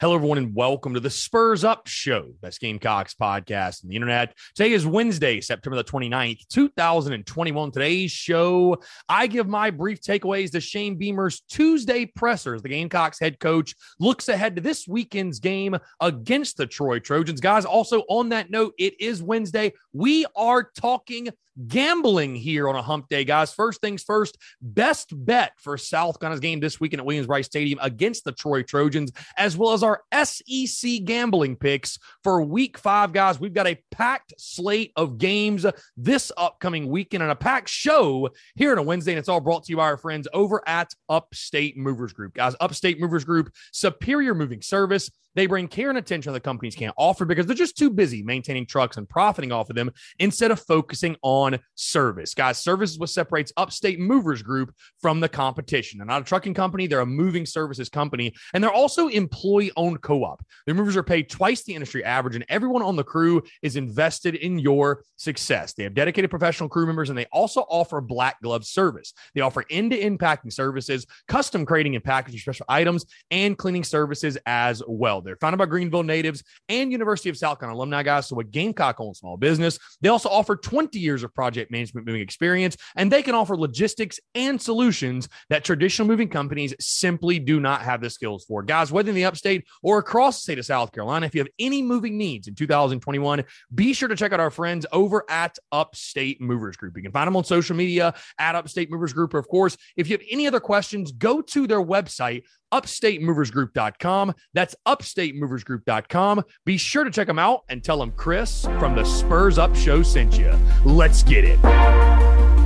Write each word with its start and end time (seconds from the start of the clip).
Hello, 0.00 0.14
everyone, 0.14 0.38
and 0.38 0.54
welcome 0.54 0.94
to 0.94 1.00
the 1.00 1.10
Spurs 1.10 1.62
Up 1.62 1.86
Show, 1.86 2.32
best 2.40 2.58
Gamecocks 2.58 3.12
podcast 3.12 3.84
on 3.84 3.90
the 3.90 3.96
internet. 3.96 4.34
Today 4.54 4.72
is 4.72 4.86
Wednesday, 4.86 5.42
September 5.42 5.76
the 5.76 5.84
29th, 5.84 6.48
2021. 6.48 7.70
Today's 7.70 8.10
show, 8.10 8.78
I 9.10 9.26
give 9.26 9.46
my 9.46 9.70
brief 9.70 10.00
takeaways 10.00 10.52
to 10.52 10.60
Shane 10.60 10.96
Beamer's 10.96 11.42
Tuesday 11.50 12.06
pressers. 12.06 12.62
The 12.62 12.70
Gamecocks 12.70 13.20
head 13.20 13.38
coach 13.40 13.74
looks 13.98 14.30
ahead 14.30 14.56
to 14.56 14.62
this 14.62 14.88
weekend's 14.88 15.38
game 15.38 15.76
against 16.00 16.56
the 16.56 16.66
Troy 16.66 16.98
Trojans. 16.98 17.42
Guys, 17.42 17.66
also 17.66 18.00
on 18.08 18.30
that 18.30 18.50
note, 18.50 18.72
it 18.78 18.98
is 19.02 19.22
Wednesday. 19.22 19.74
We 19.92 20.24
are 20.34 20.70
talking 20.80 21.28
gambling 21.66 22.34
here 22.34 22.68
on 22.68 22.76
a 22.76 22.82
hump 22.82 23.08
day, 23.08 23.24
guys. 23.24 23.52
First 23.52 23.80
things 23.80 24.02
first, 24.02 24.38
best 24.60 25.12
bet 25.12 25.52
for 25.58 25.76
South 25.76 26.18
Carolina's 26.18 26.40
game 26.40 26.60
this 26.60 26.80
weekend 26.80 27.00
at 27.00 27.06
Williams-Brice 27.06 27.46
Stadium 27.46 27.78
against 27.82 28.24
the 28.24 28.32
Troy 28.32 28.62
Trojans, 28.62 29.12
as 29.36 29.56
well 29.56 29.72
as 29.72 29.82
our 29.82 29.89
SEC 30.12 31.04
gambling 31.04 31.56
picks 31.56 31.98
for 32.22 32.42
week 32.42 32.78
five, 32.78 33.12
guys. 33.12 33.40
We've 33.40 33.54
got 33.54 33.66
a 33.66 33.78
packed 33.90 34.34
slate 34.38 34.92
of 34.96 35.18
games 35.18 35.66
this 35.96 36.32
upcoming 36.36 36.88
weekend 36.88 37.22
and 37.22 37.32
a 37.32 37.36
packed 37.36 37.68
show 37.68 38.30
here 38.54 38.72
on 38.72 38.78
a 38.78 38.82
Wednesday. 38.82 39.12
And 39.12 39.18
it's 39.18 39.28
all 39.28 39.40
brought 39.40 39.64
to 39.64 39.72
you 39.72 39.76
by 39.76 39.84
our 39.84 39.98
friends 39.98 40.28
over 40.32 40.62
at 40.66 40.92
Upstate 41.08 41.76
Movers 41.76 42.12
Group. 42.12 42.34
Guys, 42.34 42.54
Upstate 42.60 43.00
Movers 43.00 43.24
Group, 43.24 43.52
superior 43.72 44.34
moving 44.34 44.62
service. 44.62 45.10
They 45.34 45.46
bring 45.46 45.68
care 45.68 45.90
and 45.90 45.98
attention 45.98 46.32
that 46.32 46.40
companies 46.40 46.74
can't 46.74 46.94
offer 46.96 47.24
because 47.24 47.46
they're 47.46 47.54
just 47.54 47.78
too 47.78 47.90
busy 47.90 48.22
maintaining 48.22 48.66
trucks 48.66 48.96
and 48.96 49.08
profiting 49.08 49.52
off 49.52 49.70
of 49.70 49.76
them 49.76 49.92
instead 50.18 50.50
of 50.50 50.60
focusing 50.60 51.16
on 51.22 51.58
service. 51.76 52.34
Guys, 52.34 52.58
service 52.58 52.90
is 52.90 52.98
what 52.98 53.10
separates 53.10 53.52
Upstate 53.56 54.00
Movers 54.00 54.42
Group 54.42 54.74
from 55.00 55.20
the 55.20 55.28
competition. 55.28 55.98
They're 55.98 56.06
not 56.06 56.22
a 56.22 56.24
trucking 56.24 56.54
company, 56.54 56.86
they're 56.86 57.00
a 57.00 57.06
moving 57.06 57.46
services 57.46 57.88
company, 57.88 58.34
and 58.54 58.62
they're 58.62 58.72
also 58.72 59.08
employee 59.08 59.70
owned 59.80 60.02
co 60.02 60.24
op. 60.24 60.44
The 60.66 60.74
movers 60.74 60.96
are 60.96 61.02
paid 61.02 61.30
twice 61.30 61.64
the 61.64 61.74
industry 61.74 62.04
average, 62.04 62.36
and 62.36 62.44
everyone 62.48 62.82
on 62.82 62.96
the 62.96 63.02
crew 63.02 63.42
is 63.62 63.76
invested 63.76 64.34
in 64.34 64.58
your 64.58 65.02
success. 65.16 65.72
They 65.72 65.84
have 65.84 65.94
dedicated 65.94 66.30
professional 66.30 66.68
crew 66.68 66.86
members, 66.86 67.08
and 67.08 67.18
they 67.18 67.26
also 67.32 67.62
offer 67.62 68.00
black 68.00 68.40
glove 68.42 68.64
service. 68.64 69.14
They 69.34 69.40
offer 69.40 69.64
end 69.70 69.92
to 69.92 69.98
end 69.98 70.20
packing 70.20 70.50
services, 70.50 71.06
custom 71.26 71.64
crating 71.64 71.94
and 71.94 72.04
packaging 72.04 72.40
special 72.40 72.66
items, 72.68 73.06
and 73.30 73.56
cleaning 73.56 73.84
services 73.84 74.36
as 74.44 74.82
well. 74.86 75.22
They're 75.22 75.36
founded 75.36 75.58
by 75.58 75.66
Greenville 75.66 76.02
natives 76.02 76.44
and 76.68 76.92
University 76.92 77.30
of 77.30 77.38
South 77.38 77.58
Carolina 77.58 77.78
alumni 77.78 78.02
guys. 78.02 78.28
So 78.28 78.38
a 78.38 78.44
Gamecock 78.44 79.00
owned 79.00 79.16
small 79.16 79.38
business. 79.38 79.78
They 80.02 80.10
also 80.10 80.28
offer 80.28 80.56
20 80.56 80.98
years 80.98 81.22
of 81.22 81.34
project 81.34 81.70
management 81.70 82.06
moving 82.06 82.20
experience, 82.20 82.76
and 82.96 83.10
they 83.10 83.22
can 83.22 83.34
offer 83.34 83.56
logistics 83.56 84.20
and 84.34 84.60
solutions 84.60 85.28
that 85.48 85.64
traditional 85.64 86.06
moving 86.06 86.28
companies 86.28 86.74
simply 86.80 87.38
do 87.38 87.60
not 87.60 87.82
have 87.82 88.00
the 88.00 88.10
skills 88.10 88.44
for. 88.44 88.62
Guys, 88.62 88.92
whether 88.92 89.08
in 89.08 89.14
the 89.14 89.24
upstate 89.24 89.64
or 89.82 89.98
across 89.98 90.36
the 90.36 90.42
state 90.42 90.58
of 90.58 90.66
South 90.66 90.92
Carolina, 90.92 91.26
if 91.26 91.34
you 91.34 91.40
have 91.40 91.48
any 91.58 91.82
moving 91.82 92.18
needs 92.18 92.48
in 92.48 92.54
2021, 92.54 93.44
be 93.74 93.92
sure 93.92 94.08
to 94.08 94.16
check 94.16 94.32
out 94.32 94.40
our 94.40 94.50
friends 94.50 94.86
over 94.92 95.24
at 95.28 95.58
Upstate 95.72 96.40
Movers 96.40 96.76
Group. 96.76 96.96
You 96.96 97.02
can 97.02 97.12
find 97.12 97.26
them 97.26 97.36
on 97.36 97.44
social 97.44 97.76
media 97.76 98.14
at 98.38 98.54
Upstate 98.54 98.90
Movers 98.90 99.12
Group. 99.12 99.34
Or 99.34 99.38
of 99.38 99.48
course, 99.48 99.76
if 99.96 100.08
you 100.08 100.16
have 100.16 100.26
any 100.30 100.46
other 100.46 100.60
questions, 100.60 101.12
go 101.12 101.40
to 101.42 101.66
their 101.66 101.82
website, 101.82 102.44
upstatemoversgroup.com. 102.72 104.34
That's 104.54 104.76
upstatemoversgroup.com. 104.86 106.44
Be 106.64 106.76
sure 106.76 107.04
to 107.04 107.10
check 107.10 107.26
them 107.26 107.38
out 107.38 107.62
and 107.68 107.82
tell 107.82 107.98
them 107.98 108.12
Chris 108.12 108.64
from 108.78 108.94
the 108.94 109.04
Spurs 109.04 109.58
Up 109.58 109.74
Show 109.74 110.02
sent 110.02 110.38
you. 110.38 110.52
Let's 110.84 111.22
get 111.22 111.44
it. 111.44 112.59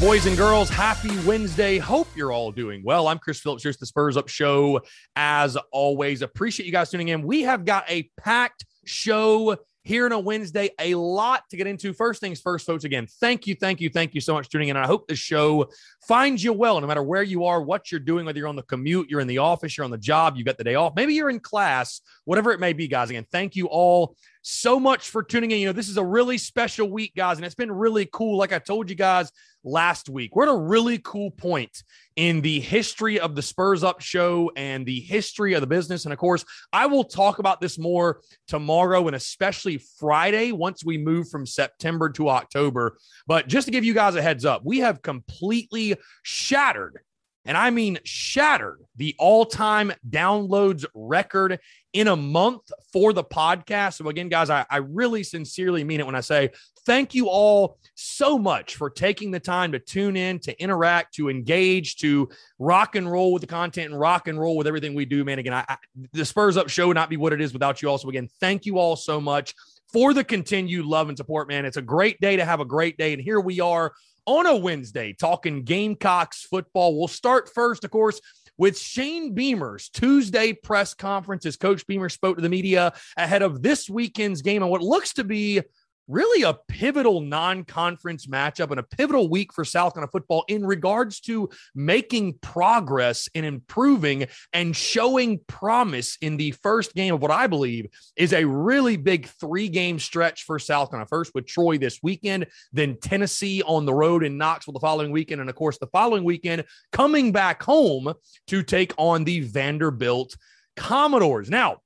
Boys 0.00 0.24
and 0.24 0.34
girls, 0.34 0.70
happy 0.70 1.10
Wednesday. 1.26 1.76
Hope 1.76 2.08
you're 2.16 2.32
all 2.32 2.50
doing 2.50 2.80
well. 2.82 3.06
I'm 3.06 3.18
Chris 3.18 3.38
Phillips. 3.38 3.62
Here's 3.62 3.76
the 3.76 3.84
Spurs 3.84 4.16
Up 4.16 4.28
Show. 4.28 4.80
As 5.14 5.58
always, 5.72 6.22
appreciate 6.22 6.64
you 6.64 6.72
guys 6.72 6.90
tuning 6.90 7.08
in. 7.08 7.20
We 7.20 7.42
have 7.42 7.66
got 7.66 7.84
a 7.86 8.10
packed 8.18 8.64
show 8.86 9.58
here 9.82 10.06
on 10.06 10.12
a 10.12 10.18
Wednesday. 10.18 10.70
A 10.78 10.94
lot 10.94 11.42
to 11.50 11.58
get 11.58 11.66
into. 11.66 11.92
First 11.92 12.22
things 12.22 12.40
first, 12.40 12.64
folks. 12.64 12.84
Again, 12.84 13.08
thank 13.20 13.46
you, 13.46 13.54
thank 13.54 13.78
you, 13.82 13.90
thank 13.90 14.14
you 14.14 14.22
so 14.22 14.32
much 14.32 14.46
for 14.46 14.52
tuning 14.52 14.68
in. 14.68 14.76
I 14.78 14.86
hope 14.86 15.06
the 15.06 15.16
show 15.16 15.68
finds 16.10 16.42
you 16.42 16.52
well, 16.52 16.80
no 16.80 16.88
matter 16.88 17.04
where 17.04 17.22
you 17.22 17.44
are, 17.44 17.62
what 17.62 17.92
you're 17.92 18.00
doing, 18.00 18.26
whether 18.26 18.36
you're 18.36 18.48
on 18.48 18.56
the 18.56 18.64
commute, 18.64 19.08
you're 19.08 19.20
in 19.20 19.28
the 19.28 19.38
office, 19.38 19.76
you're 19.76 19.84
on 19.84 19.92
the 19.92 19.96
job, 19.96 20.36
you've 20.36 20.44
got 20.44 20.58
the 20.58 20.64
day 20.64 20.74
off, 20.74 20.92
maybe 20.96 21.14
you're 21.14 21.30
in 21.30 21.38
class, 21.38 22.00
whatever 22.24 22.50
it 22.50 22.58
may 22.58 22.72
be, 22.72 22.88
guys. 22.88 23.10
Again, 23.10 23.26
thank 23.30 23.54
you 23.54 23.66
all 23.66 24.16
so 24.42 24.80
much 24.80 25.10
for 25.10 25.22
tuning 25.22 25.52
in. 25.52 25.58
You 25.58 25.66
know, 25.66 25.72
this 25.72 25.88
is 25.88 25.98
a 25.98 26.04
really 26.04 26.36
special 26.36 26.90
week, 26.90 27.14
guys, 27.14 27.36
and 27.36 27.44
it's 27.44 27.54
been 27.54 27.70
really 27.70 28.08
cool. 28.12 28.38
Like 28.38 28.52
I 28.52 28.58
told 28.58 28.90
you 28.90 28.96
guys 28.96 29.30
last 29.62 30.08
week, 30.08 30.34
we're 30.34 30.44
at 30.44 30.52
a 30.52 30.56
really 30.56 30.98
cool 30.98 31.30
point 31.30 31.84
in 32.16 32.40
the 32.40 32.60
history 32.60 33.20
of 33.20 33.34
the 33.34 33.42
Spurs 33.42 33.84
Up 33.84 34.00
show 34.00 34.50
and 34.56 34.84
the 34.84 35.00
history 35.00 35.54
of 35.54 35.60
the 35.60 35.66
business. 35.66 36.04
And 36.04 36.12
of 36.12 36.18
course, 36.18 36.44
I 36.72 36.86
will 36.86 37.04
talk 37.04 37.38
about 37.38 37.60
this 37.60 37.78
more 37.78 38.20
tomorrow 38.48 39.06
and 39.06 39.16
especially 39.16 39.78
Friday 39.98 40.52
once 40.52 40.84
we 40.84 40.98
move 40.98 41.28
from 41.28 41.46
September 41.46 42.10
to 42.10 42.28
October. 42.28 42.98
But 43.26 43.48
just 43.48 43.66
to 43.66 43.70
give 43.70 43.84
you 43.84 43.94
guys 43.94 44.16
a 44.16 44.22
heads 44.22 44.44
up, 44.44 44.62
we 44.64 44.78
have 44.78 45.02
completely 45.02 45.96
shattered 46.22 47.00
and 47.44 47.56
I 47.56 47.70
mean 47.70 47.98
shattered 48.04 48.80
the 48.96 49.14
all 49.18 49.44
time 49.46 49.92
downloads 50.08 50.84
record 50.94 51.58
in 51.92 52.08
a 52.08 52.16
month 52.16 52.70
for 52.92 53.12
the 53.12 53.24
podcast. 53.24 53.94
So, 53.94 54.08
again, 54.08 54.28
guys, 54.28 54.50
I, 54.50 54.66
I, 54.70 54.76
really 54.76 55.22
sincerely 55.22 55.82
mean 55.82 56.00
it 56.00 56.06
when 56.06 56.14
I 56.14 56.20
say 56.20 56.50
thank 56.86 57.14
you 57.14 57.28
all 57.28 57.78
so 57.94 58.38
much 58.38 58.76
for 58.76 58.90
taking 58.90 59.30
the 59.30 59.40
time 59.40 59.72
to 59.72 59.78
tune 59.78 60.16
in, 60.16 60.38
to 60.40 60.62
interact, 60.62 61.14
to 61.14 61.28
engage, 61.28 61.96
to 61.96 62.28
rock 62.58 62.94
and 62.94 63.10
roll 63.10 63.32
with 63.32 63.40
the 63.40 63.46
content 63.46 63.90
and 63.90 63.98
rock 63.98 64.28
and 64.28 64.38
roll 64.38 64.56
with 64.56 64.66
everything 64.66 64.94
we 64.94 65.04
do, 65.04 65.24
man. 65.24 65.38
Again, 65.38 65.54
I, 65.54 65.64
I, 65.68 65.76
the 66.12 66.24
Spurs 66.24 66.56
Up 66.56 66.68
show 66.68 66.88
would 66.88 66.94
not 66.94 67.10
be 67.10 67.16
what 67.16 67.32
it 67.32 67.40
is 67.40 67.52
without 67.52 67.82
you 67.82 67.88
all. 67.88 67.98
So, 67.98 68.08
again, 68.08 68.28
thank 68.38 68.66
you 68.66 68.78
all 68.78 68.96
so 68.96 69.20
much 69.20 69.54
for 69.92 70.14
the 70.14 70.22
continued 70.22 70.86
love 70.86 71.08
and 71.08 71.18
support, 71.18 71.48
man. 71.48 71.64
It's 71.64 71.76
a 71.76 71.82
great 71.82 72.20
day 72.20 72.36
to 72.36 72.44
have 72.44 72.60
a 72.60 72.64
great 72.64 72.96
day. 72.96 73.12
And 73.12 73.20
here 73.20 73.40
we 73.40 73.60
are 73.60 73.92
on 74.26 74.46
a 74.46 74.56
Wednesday 74.56 75.12
talking 75.12 75.62
Gamecocks 75.62 76.42
football. 76.42 76.98
We'll 76.98 77.08
start 77.08 77.52
first, 77.52 77.84
of 77.84 77.90
course, 77.90 78.20
with 78.58 78.78
Shane 78.78 79.32
Beamer's 79.32 79.88
Tuesday 79.88 80.52
press 80.52 80.92
conference 80.92 81.46
as 81.46 81.56
Coach 81.56 81.86
Beamer 81.86 82.10
spoke 82.10 82.36
to 82.36 82.42
the 82.42 82.48
media 82.48 82.92
ahead 83.16 83.42
of 83.42 83.62
this 83.62 83.88
weekend's 83.88 84.42
game 84.42 84.62
and 84.62 84.70
what 84.70 84.82
looks 84.82 85.14
to 85.14 85.24
be 85.24 85.62
really 86.10 86.42
a 86.42 86.54
pivotal 86.68 87.20
non-conference 87.20 88.26
matchup 88.26 88.70
and 88.70 88.80
a 88.80 88.82
pivotal 88.82 89.28
week 89.28 89.52
for 89.52 89.64
South 89.64 89.94
Carolina 89.94 90.10
football 90.10 90.44
in 90.48 90.66
regards 90.66 91.20
to 91.20 91.48
making 91.74 92.34
progress 92.42 93.28
and 93.34 93.46
improving 93.46 94.26
and 94.52 94.74
showing 94.74 95.38
promise 95.46 96.18
in 96.20 96.36
the 96.36 96.50
first 96.50 96.94
game 96.94 97.14
of 97.14 97.22
what 97.22 97.30
I 97.30 97.46
believe 97.46 97.86
is 98.16 98.32
a 98.32 98.44
really 98.44 98.96
big 98.96 99.28
three-game 99.28 100.00
stretch 100.00 100.42
for 100.42 100.58
South 100.58 100.90
Carolina. 100.90 101.08
First 101.08 101.32
with 101.34 101.46
Troy 101.46 101.78
this 101.78 102.00
weekend, 102.02 102.46
then 102.72 102.98
Tennessee 103.00 103.62
on 103.62 103.86
the 103.86 103.94
road 103.94 104.24
in 104.24 104.36
Knoxville 104.36 104.74
the 104.74 104.80
following 104.80 105.12
weekend, 105.12 105.40
and 105.40 105.48
of 105.48 105.56
course 105.56 105.78
the 105.78 105.86
following 105.86 106.24
weekend 106.24 106.64
coming 106.92 107.30
back 107.30 107.62
home 107.62 108.12
to 108.48 108.62
take 108.62 108.92
on 108.96 109.24
the 109.24 109.40
Vanderbilt 109.40 110.36
Commodores. 110.76 111.48
Now, 111.48 111.78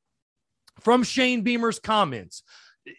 from 0.81 1.03
Shane 1.03 1.43
Beamer's 1.43 1.79
comments, 1.79 2.43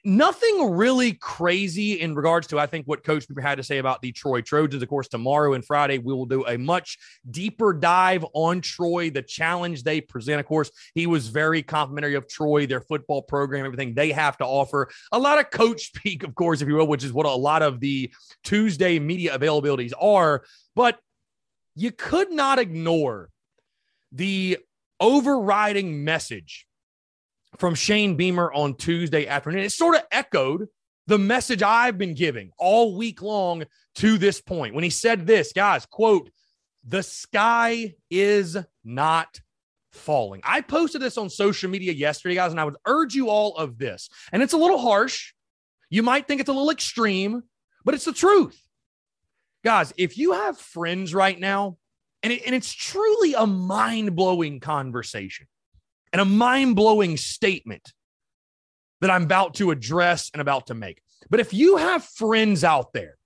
nothing 0.03 0.71
really 0.71 1.13
crazy 1.13 2.01
in 2.01 2.15
regards 2.15 2.47
to 2.47 2.59
I 2.59 2.65
think 2.65 2.87
what 2.87 3.03
Coach 3.03 3.27
Beamer 3.27 3.41
had 3.41 3.57
to 3.57 3.63
say 3.63 3.77
about 3.77 4.01
the 4.01 4.11
Troy 4.11 4.41
Trojans. 4.41 4.81
Of 4.81 4.89
course, 4.89 5.07
tomorrow 5.07 5.53
and 5.53 5.63
Friday 5.63 5.99
we 5.99 6.13
will 6.13 6.25
do 6.25 6.45
a 6.45 6.57
much 6.57 6.97
deeper 7.29 7.73
dive 7.73 8.25
on 8.33 8.61
Troy, 8.61 9.09
the 9.09 9.21
challenge 9.21 9.83
they 9.83 10.01
present. 10.01 10.39
Of 10.39 10.47
course, 10.47 10.71
he 10.93 11.07
was 11.07 11.27
very 11.27 11.61
complimentary 11.61 12.15
of 12.15 12.27
Troy, 12.27 12.65
their 12.65 12.81
football 12.81 13.21
program, 13.21 13.65
everything 13.65 13.93
they 13.93 14.11
have 14.11 14.37
to 14.37 14.45
offer. 14.45 14.89
A 15.11 15.19
lot 15.19 15.39
of 15.39 15.51
coach 15.51 15.87
speak, 15.95 16.23
of 16.23 16.35
course, 16.35 16.61
if 16.61 16.67
you 16.67 16.75
will, 16.75 16.87
which 16.87 17.03
is 17.03 17.13
what 17.13 17.25
a 17.25 17.31
lot 17.31 17.61
of 17.61 17.79
the 17.79 18.11
Tuesday 18.43 18.99
media 18.99 19.37
availabilities 19.37 19.93
are. 19.99 20.43
But 20.75 20.99
you 21.75 21.91
could 21.91 22.31
not 22.31 22.57
ignore 22.57 23.29
the 24.11 24.57
overriding 24.99 26.03
message 26.03 26.65
from 27.57 27.75
Shane 27.75 28.15
Beamer 28.15 28.51
on 28.51 28.75
Tuesday 28.75 29.27
afternoon. 29.27 29.61
It 29.61 29.71
sort 29.71 29.95
of 29.95 30.03
echoed 30.11 30.67
the 31.07 31.17
message 31.17 31.61
I've 31.61 31.97
been 31.97 32.13
giving 32.13 32.51
all 32.57 32.97
week 32.97 33.21
long 33.21 33.63
to 33.95 34.17
this 34.17 34.41
point 34.41 34.73
when 34.73 34.83
he 34.83 34.89
said 34.89 35.27
this, 35.27 35.53
guys, 35.53 35.85
quote, 35.85 36.29
the 36.83 37.03
sky 37.03 37.95
is 38.09 38.57
not 38.83 39.41
falling. 39.91 40.41
I 40.43 40.61
posted 40.61 41.01
this 41.01 41.17
on 41.17 41.29
social 41.29 41.69
media 41.69 41.93
yesterday, 41.93 42.35
guys, 42.35 42.51
and 42.51 42.59
I 42.59 42.65
would 42.65 42.77
urge 42.85 43.15
you 43.15 43.29
all 43.29 43.55
of 43.55 43.77
this. 43.77 44.09
And 44.31 44.43
it's 44.43 44.53
a 44.53 44.57
little 44.57 44.77
harsh. 44.77 45.33
You 45.89 46.03
might 46.03 46.27
think 46.27 46.41
it's 46.41 46.49
a 46.49 46.53
little 46.53 46.71
extreme, 46.71 47.43
but 47.83 47.93
it's 47.93 48.05
the 48.05 48.13
truth. 48.13 48.59
Guys, 49.63 49.93
if 49.97 50.17
you 50.17 50.33
have 50.33 50.57
friends 50.57 51.13
right 51.13 51.39
now, 51.39 51.77
and, 52.21 52.33
it, 52.33 52.43
and 52.45 52.55
it's 52.55 52.73
truly 52.73 53.35
a 53.35 53.45
mind 53.45 54.15
blowing 54.15 54.59
conversation 54.59 55.47
and 56.15 56.21
a 56.21 56.23
mind 56.25 56.77
blowing 56.77 57.17
statement 57.17 57.91
that 59.01 59.09
I'm 59.09 59.23
about 59.23 59.55
to 59.55 59.71
address 59.71 60.31
and 60.31 60.39
about 60.41 60.67
to 60.67 60.73
make. 60.73 61.01
But 61.29 61.41
if 61.41 61.53
you 61.53 61.75
have 61.75 62.05
friends 62.05 62.63
out 62.63 62.93
there 62.93 63.17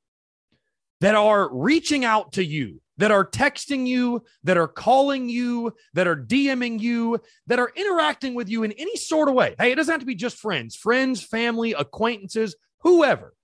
that 1.00 1.14
are 1.14 1.56
reaching 1.56 2.04
out 2.04 2.32
to 2.32 2.44
you, 2.44 2.82
that 2.98 3.12
are 3.12 3.24
texting 3.24 3.86
you, 3.86 4.24
that 4.44 4.58
are 4.58 4.68
calling 4.68 5.30
you, 5.30 5.76
that 5.94 6.08
are 6.08 6.16
DMing 6.16 6.80
you, 6.80 7.22
that 7.46 7.60
are 7.60 7.72
interacting 7.76 8.34
with 8.34 8.50
you 8.50 8.64
in 8.64 8.72
any 8.72 8.96
sort 8.96 9.30
of 9.30 9.36
way. 9.36 9.54
Hey, 9.60 9.72
it 9.72 9.76
doesn't 9.76 9.94
have 9.94 10.00
to 10.00 10.08
be 10.08 10.16
just 10.16 10.38
friends, 10.38 10.76
friends, 10.76 11.22
family, 11.22 11.74
acquaintances, 11.74 12.56
whoever. 12.80 13.36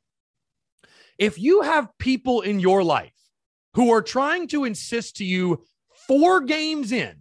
If 1.20 1.38
you 1.38 1.62
have 1.62 1.96
people 2.00 2.42
in 2.42 2.60
your 2.60 2.84
life 2.84 3.14
who 3.76 3.92
are 3.94 4.02
trying 4.02 4.48
to 4.48 4.64
insist 4.64 5.18
to 5.18 5.24
you 5.24 5.64
four 6.08 6.42
games 6.42 6.92
in 6.92 7.18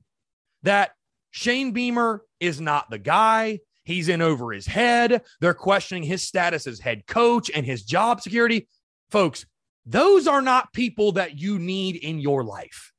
that 0.63 0.93
Shane 1.37 1.73
Beamer 1.73 2.23
is 2.39 2.61
not 2.61 2.91
the 2.91 2.99
guy. 2.99 3.59
He's 3.83 4.09
in 4.09 4.23
over 4.23 4.53
his 4.53 4.69
head. 4.69 5.23
They're 5.41 5.53
questioning 5.53 6.05
his 6.05 6.23
status 6.23 6.65
as 6.69 6.79
head 6.79 7.09
coach 7.09 7.51
and 7.53 7.67
his 7.67 7.83
job 7.83 8.21
security. 8.21 8.69
Folks, 9.11 9.45
those 9.85 10.29
are 10.29 10.41
not 10.41 10.73
people 10.73 11.11
that 11.13 11.37
you 11.37 11.59
need 11.59 11.97
in 11.97 12.21
your 12.21 12.45
life. 12.45 12.93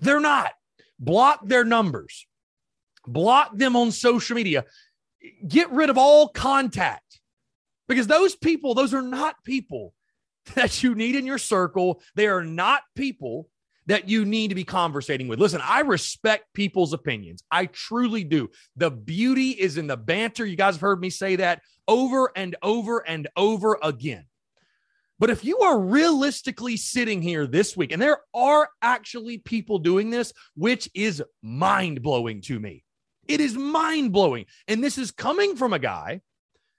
They're 0.00 0.18
not. 0.18 0.52
Block 0.98 1.46
their 1.46 1.62
numbers, 1.62 2.26
block 3.06 3.54
them 3.54 3.76
on 3.76 3.92
social 3.92 4.34
media, 4.34 4.64
get 5.46 5.70
rid 5.70 5.90
of 5.90 5.98
all 5.98 6.28
contact 6.28 7.20
because 7.86 8.06
those 8.06 8.34
people, 8.34 8.72
those 8.72 8.94
are 8.94 9.02
not 9.02 9.44
people 9.44 9.92
that 10.54 10.82
you 10.82 10.94
need 10.94 11.16
in 11.16 11.26
your 11.26 11.36
circle. 11.36 12.00
They 12.14 12.28
are 12.28 12.44
not 12.44 12.80
people 12.96 13.50
that 13.86 14.08
you 14.08 14.24
need 14.24 14.48
to 14.48 14.54
be 14.54 14.64
conversating 14.64 15.28
with. 15.28 15.38
Listen, 15.38 15.60
I 15.62 15.80
respect 15.80 16.52
people's 16.54 16.92
opinions. 16.92 17.42
I 17.50 17.66
truly 17.66 18.24
do. 18.24 18.50
The 18.76 18.90
beauty 18.90 19.50
is 19.50 19.76
in 19.76 19.86
the 19.86 19.96
banter. 19.96 20.46
You 20.46 20.56
guys 20.56 20.74
have 20.74 20.80
heard 20.80 21.00
me 21.00 21.10
say 21.10 21.36
that 21.36 21.60
over 21.86 22.30
and 22.34 22.56
over 22.62 23.06
and 23.06 23.28
over 23.36 23.78
again. 23.82 24.24
But 25.18 25.30
if 25.30 25.44
you 25.44 25.58
are 25.60 25.78
realistically 25.78 26.76
sitting 26.76 27.22
here 27.22 27.46
this 27.46 27.76
week, 27.76 27.92
and 27.92 28.02
there 28.02 28.18
are 28.34 28.68
actually 28.82 29.38
people 29.38 29.78
doing 29.78 30.10
this, 30.10 30.32
which 30.56 30.90
is 30.94 31.22
mind 31.42 32.02
blowing 32.02 32.40
to 32.42 32.58
me, 32.58 32.82
it 33.28 33.40
is 33.40 33.54
mind 33.54 34.12
blowing. 34.12 34.46
And 34.66 34.82
this 34.82 34.98
is 34.98 35.10
coming 35.10 35.56
from 35.56 35.72
a 35.72 35.78
guy 35.78 36.20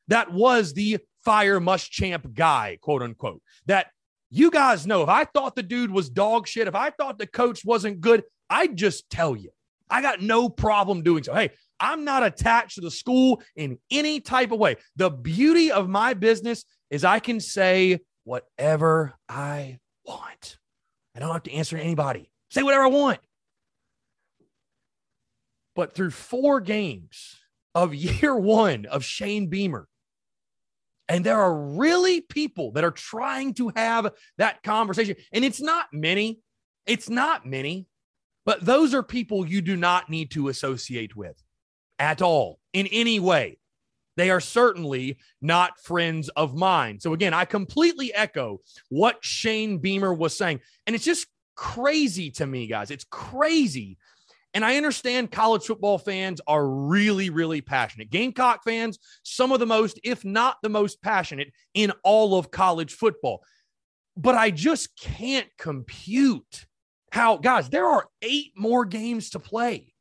that 0.09 0.31
was 0.31 0.73
the 0.73 0.99
fire 1.23 1.59
Muschamp 1.59 2.33
guy, 2.33 2.77
quote 2.81 3.01
unquote, 3.01 3.41
that 3.65 3.87
you 4.29 4.51
guys 4.51 4.87
know 4.87 5.03
if 5.03 5.09
I 5.09 5.25
thought 5.25 5.55
the 5.55 5.63
dude 5.63 5.91
was 5.91 6.09
dog 6.09 6.47
shit, 6.47 6.67
if 6.67 6.75
I 6.75 6.89
thought 6.89 7.17
the 7.17 7.27
coach 7.27 7.63
wasn't 7.63 8.01
good, 8.01 8.23
I'd 8.49 8.75
just 8.75 9.09
tell 9.09 9.35
you. 9.35 9.51
I 9.89 10.01
got 10.01 10.21
no 10.21 10.49
problem 10.49 11.03
doing 11.03 11.23
so. 11.23 11.33
Hey, 11.33 11.51
I'm 11.79 12.05
not 12.05 12.23
attached 12.23 12.75
to 12.75 12.81
the 12.81 12.91
school 12.91 13.41
in 13.55 13.77
any 13.91 14.19
type 14.19 14.51
of 14.51 14.59
way. 14.59 14.77
The 14.95 15.09
beauty 15.09 15.71
of 15.71 15.89
my 15.89 16.13
business 16.13 16.65
is 16.89 17.03
I 17.03 17.19
can 17.19 17.39
say 17.39 17.99
whatever 18.23 19.13
I 19.29 19.79
want. 20.05 20.57
I 21.15 21.19
don't 21.19 21.31
have 21.31 21.43
to 21.43 21.53
answer 21.53 21.77
to 21.77 21.83
anybody. 21.83 22.31
Say 22.49 22.63
whatever 22.63 22.85
I 22.85 22.89
want. 22.89 23.19
But 25.75 25.93
through 25.93 26.11
four 26.11 26.61
games 26.61 27.35
of 27.73 27.93
year 27.95 28.35
one 28.35 28.85
of 28.85 29.03
Shane 29.03 29.47
Beamer, 29.47 29.87
and 31.07 31.25
there 31.25 31.39
are 31.39 31.53
really 31.53 32.21
people 32.21 32.71
that 32.71 32.83
are 32.83 32.91
trying 32.91 33.53
to 33.55 33.71
have 33.75 34.11
that 34.37 34.63
conversation. 34.63 35.15
And 35.31 35.45
it's 35.45 35.61
not 35.61 35.87
many, 35.93 36.39
it's 36.85 37.09
not 37.09 37.45
many, 37.45 37.87
but 38.45 38.65
those 38.65 38.93
are 38.93 39.03
people 39.03 39.47
you 39.47 39.61
do 39.61 39.75
not 39.75 40.09
need 40.09 40.31
to 40.31 40.49
associate 40.49 41.15
with 41.15 41.41
at 41.99 42.21
all 42.21 42.59
in 42.73 42.87
any 42.87 43.19
way. 43.19 43.57
They 44.17 44.29
are 44.29 44.39
certainly 44.39 45.17
not 45.41 45.79
friends 45.79 46.29
of 46.29 46.55
mine. 46.55 46.99
So, 46.99 47.13
again, 47.13 47.33
I 47.33 47.45
completely 47.45 48.13
echo 48.13 48.61
what 48.89 49.17
Shane 49.21 49.79
Beamer 49.79 50.13
was 50.13 50.37
saying. 50.37 50.61
And 50.87 50.95
it's 50.95 51.05
just 51.05 51.27
crazy 51.55 52.31
to 52.31 52.45
me, 52.45 52.67
guys. 52.67 52.91
It's 52.91 53.05
crazy 53.09 53.97
and 54.55 54.63
I 54.63 54.77
understand 54.77 55.31
college 55.31 55.65
football 55.65 55.97
fans 55.97 56.39
are 56.47 56.65
really, 56.65 57.29
really 57.29 57.59
passionate. 57.59 58.09
Gamecock 58.09 58.63
fans, 58.63 58.97
some 59.21 59.51
of 59.51 59.59
the 59.59 59.65
most, 59.65 59.99
if 60.01 60.23
not 60.23 60.57
the 60.63 60.69
most 60.69 61.01
passionate 61.01 61.51
in 61.73 61.91
all 62.03 62.39
of 62.39 62.51
college 62.51 62.93
football. 62.93 63.43
But 64.15 64.35
I 64.35 64.51
just 64.51 64.97
can't 64.97 65.49
compute 65.59 66.65
how, 67.11 67.35
guys, 67.35 67.69
there 67.69 67.85
are 67.85 68.07
eight 68.21 68.53
more 68.55 68.85
games 68.85 69.31
to 69.31 69.39
play. 69.39 69.93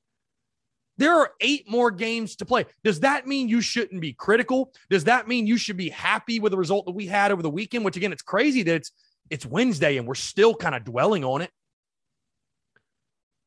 There 0.99 1.17
are 1.17 1.33
eight 1.41 1.69
more 1.69 1.91
games 1.91 2.37
to 2.37 2.45
play. 2.45 2.67
Does 2.85 3.01
that 3.01 3.27
mean 3.27 3.49
you 3.49 3.61
shouldn't 3.61 4.01
be 4.01 4.13
critical? 4.13 4.73
Does 4.89 5.03
that 5.05 5.27
mean 5.27 5.49
you 5.49 5.57
should 5.57 5.77
be 5.77 5.89
happy 5.89 6.39
with 6.39 6.53
the 6.53 6.59
result 6.59 6.87
that 6.87 6.93
we 6.93 7.07
had 7.07 7.33
over 7.33 7.43
the 7.43 7.51
weekend? 7.51 7.85
Which 7.85 7.97
again, 7.97 8.13
it's 8.13 8.23
crazy 8.23 8.63
that 8.63 8.77
it's 8.77 8.93
it's 9.31 9.45
Wednesday 9.45 9.97
and 9.97 10.07
we're 10.07 10.15
still 10.15 10.55
kind 10.55 10.77
of 10.77 10.85
dwelling 10.85 11.25
on 11.25 11.43
it. 11.43 11.51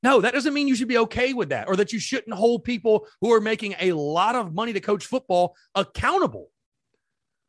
No, 0.07 0.21
that 0.21 0.33
doesn't 0.33 0.53
mean 0.53 0.69
you 0.69 0.75
should 0.75 0.87
be 0.87 0.99
okay 0.99 1.33
with 1.33 1.49
that 1.49 1.67
or 1.67 1.75
that 1.75 1.91
you 1.91 1.99
shouldn't 1.99 2.33
hold 2.33 2.63
people 2.63 3.09
who 3.19 3.33
are 3.33 3.41
making 3.41 3.75
a 3.77 3.91
lot 3.91 4.37
of 4.37 4.53
money 4.53 4.71
to 4.71 4.79
coach 4.79 5.05
football 5.05 5.53
accountable. 5.75 6.47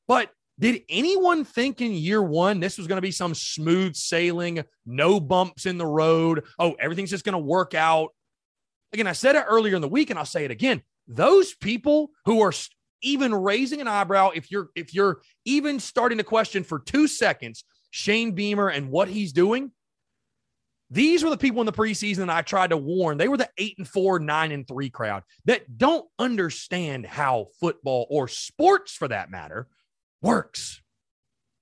But 0.09 0.33
did 0.59 0.83
anyone 0.89 1.45
think 1.45 1.81
in 1.81 1.93
year 1.93 2.21
one 2.21 2.59
this 2.59 2.77
was 2.77 2.89
going 2.89 2.97
to 2.97 3.01
be 3.01 3.13
some 3.13 3.33
smooth 3.33 3.95
sailing, 3.95 4.65
no 4.85 5.21
bumps 5.21 5.67
in 5.67 5.79
the 5.79 5.87
road? 5.87 6.47
Oh, 6.59 6.75
everything's 6.81 7.11
just 7.11 7.25
going 7.25 7.35
to 7.35 7.39
work 7.39 7.75
out. 7.75 8.09
Again, 8.93 9.07
I 9.07 9.13
said 9.13 9.37
it 9.37 9.45
earlier 9.49 9.77
in 9.77 9.81
the 9.81 9.87
week 9.87 10.11
and 10.11 10.19
I'll 10.19 10.25
say 10.25 10.45
it 10.45 10.51
again. 10.51 10.83
Those 11.07 11.55
people 11.55 12.11
who 12.25 12.41
are 12.41 12.53
even 13.03 13.33
raising 13.33 13.81
an 13.81 13.87
eyebrow, 13.87 14.31
if 14.35 14.51
you're 14.51 14.71
if 14.75 14.93
you're 14.93 15.21
even 15.45 15.79
starting 15.79 16.19
to 16.19 16.25
question 16.25 16.65
for 16.65 16.81
two 16.81 17.07
seconds 17.07 17.63
Shane 17.93 18.33
Beamer 18.33 18.69
and 18.69 18.91
what 18.91 19.07
he's 19.07 19.33
doing, 19.33 19.71
these 20.91 21.23
were 21.23 21.31
the 21.31 21.37
people 21.37 21.61
in 21.61 21.67
the 21.67 21.73
preseason 21.73 22.27
that 22.27 22.31
I 22.31 22.43
tried 22.43 22.71
to 22.71 22.77
warn. 22.77 23.19
They 23.19 23.29
were 23.29 23.37
the 23.37 23.51
eight 23.59 23.77
and 23.79 23.87
four, 23.87 24.19
nine 24.19 24.53
and 24.53 24.67
three 24.67 24.89
crowd 24.89 25.23
that 25.45 25.77
don't 25.77 26.07
understand 26.19 27.05
how 27.07 27.47
football 27.61 28.07
or 28.09 28.27
sports, 28.29 28.95
for 28.95 29.09
that 29.09 29.31
matter, 29.31 29.69
works. 30.23 30.81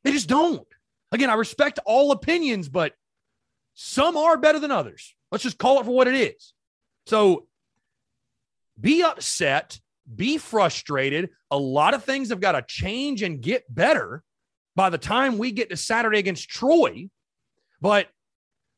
They 0.05 0.13
just 0.13 0.29
don't. 0.29 0.67
Again, 1.11 1.31
I 1.31 1.35
respect 1.35 1.81
all 1.85 2.13
opinions, 2.13 2.69
but 2.69 2.93
some 3.75 4.17
are 4.17 4.37
better 4.37 4.61
than 4.61 4.71
others. 4.71 5.15
Let's 5.33 5.45
just 5.45 5.59
call 5.59 5.81
it 5.81 5.85
for 5.85 5.91
what 5.91 6.09
it 6.09 6.15
is. 6.15 6.53
So 7.07 7.47
be 8.81 9.03
upset, 9.03 9.81
be 10.15 10.39
frustrated. 10.39 11.31
A 11.51 11.59
lot 11.59 11.95
of 11.95 12.05
things 12.05 12.29
have 12.29 12.41
got 12.41 12.53
to 12.53 12.63
change 12.67 13.23
and 13.23 13.41
get 13.41 13.73
better 13.73 14.23
by 14.77 14.91
the 14.91 14.99
time 14.99 15.39
we 15.39 15.51
get 15.51 15.71
to 15.71 15.77
Saturday 15.77 16.19
against 16.19 16.49
Troy. 16.49 17.09
But 17.81 18.09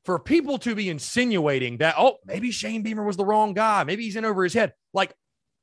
for 0.09 0.19
people 0.19 0.57
to 0.57 0.75
be 0.75 0.89
insinuating 0.89 1.77
that, 1.77 1.95
oh, 1.99 2.17
maybe 2.25 2.51
Shane 2.51 2.83
Beamer 2.83 3.05
was 3.05 3.19
the 3.19 3.27
wrong 3.27 3.53
guy, 3.53 3.85
maybe 3.85 4.05
he's 4.05 4.17
in 4.17 4.25
over 4.25 4.43
his 4.43 4.55
head, 4.55 4.73
like, 4.95 5.13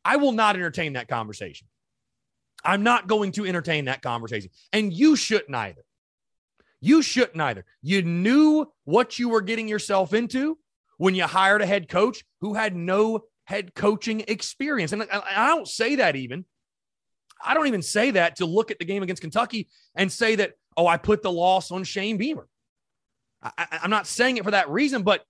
I 0.06 0.18
will 0.18 0.34
not 0.34 0.56
entertain 0.56 0.94
that 0.94 1.08
conversation. 1.08 1.66
I'm 2.64 2.84
not 2.84 3.08
going 3.08 3.32
to 3.32 3.46
entertain 3.48 3.86
that 3.86 4.04
conversation. 4.04 4.52
And 4.72 4.94
you 4.94 5.16
shouldn't 5.16 5.56
either. 5.56 5.82
You 6.80 7.02
shouldn't 7.02 7.42
either. 7.42 7.66
You 7.82 8.04
knew 8.04 8.68
what 8.84 9.18
you 9.18 9.30
were 9.30 9.42
getting 9.42 9.68
yourself 9.68 10.14
into 10.14 10.60
when 11.00 11.16
you 11.16 11.24
hired 11.24 11.64
a 11.64 11.66
head 11.66 11.90
coach 11.90 12.24
who 12.42 12.54
had 12.54 12.76
no 12.76 13.22
head 13.46 13.74
coaching 13.74 14.26
experience. 14.28 14.92
And 14.92 15.08
I 15.12 15.48
don't 15.48 15.68
say 15.68 15.96
that 15.96 16.16
even. 16.16 16.46
I 17.44 17.56
don't 17.56 17.66
even 17.66 17.82
say 17.82 18.12
that 18.12 18.36
to 18.36 18.46
look 18.46 18.70
at 18.70 18.78
the 18.78 18.86
game 18.86 19.02
against 19.02 19.24
Kentucky 19.24 19.70
and 19.96 20.12
say 20.12 20.36
that, 20.36 20.52
oh, 20.78 20.86
I 20.86 20.98
put 20.98 21.24
the 21.24 21.32
loss 21.32 21.72
on 21.72 21.84
Shane 21.84 22.18
Beamer. 22.18 22.48
I, 23.58 23.80
am 23.84 23.90
not 23.90 24.08
saying 24.08 24.38
it 24.38 24.44
for 24.44 24.52
that 24.52 24.70
reason, 24.70 25.04
but 25.04 25.24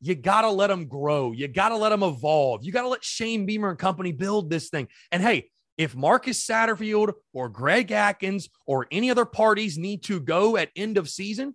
you 0.00 0.14
got 0.14 0.42
to 0.42 0.50
let 0.50 0.66
them 0.66 0.86
grow. 0.86 1.32
You 1.32 1.48
got 1.48 1.70
to 1.70 1.76
let 1.76 1.90
them 1.90 2.02
evolve. 2.02 2.64
You 2.64 2.72
got 2.72 2.82
to 2.82 2.88
let 2.88 3.04
Shane 3.04 3.46
Beamer 3.46 3.70
and 3.70 3.78
company 3.78 4.12
build 4.12 4.50
this 4.50 4.68
thing. 4.68 4.88
And 5.10 5.22
hey, 5.22 5.50
if 5.78 5.94
Marcus 5.94 6.44
Satterfield 6.44 7.12
or 7.32 7.48
Greg 7.48 7.92
Adkins 7.92 8.48
or 8.66 8.86
any 8.90 9.10
other 9.10 9.24
parties 9.24 9.78
need 9.78 10.02
to 10.04 10.20
go 10.20 10.56
at 10.56 10.70
end 10.76 10.98
of 10.98 11.08
season, 11.08 11.54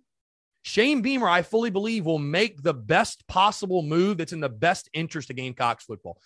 Shane 0.62 1.02
Beamer, 1.02 1.28
I 1.28 1.42
fully 1.42 1.70
believe, 1.70 2.04
will 2.04 2.18
make 2.18 2.62
the 2.62 2.74
best 2.74 3.26
possible 3.28 3.82
move 3.82 4.18
that's 4.18 4.32
in 4.32 4.40
the 4.40 4.48
best 4.48 4.88
interest 4.92 5.30
of 5.30 5.36
Gamecocks 5.36 5.84
football. 5.84 6.18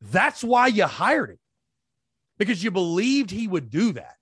That's 0.00 0.44
why 0.44 0.68
you 0.68 0.84
hired 0.84 1.30
him 1.30 1.38
because 2.38 2.62
you 2.62 2.70
believed 2.70 3.30
he 3.30 3.48
would 3.48 3.70
do 3.70 3.92
that. 3.92 4.14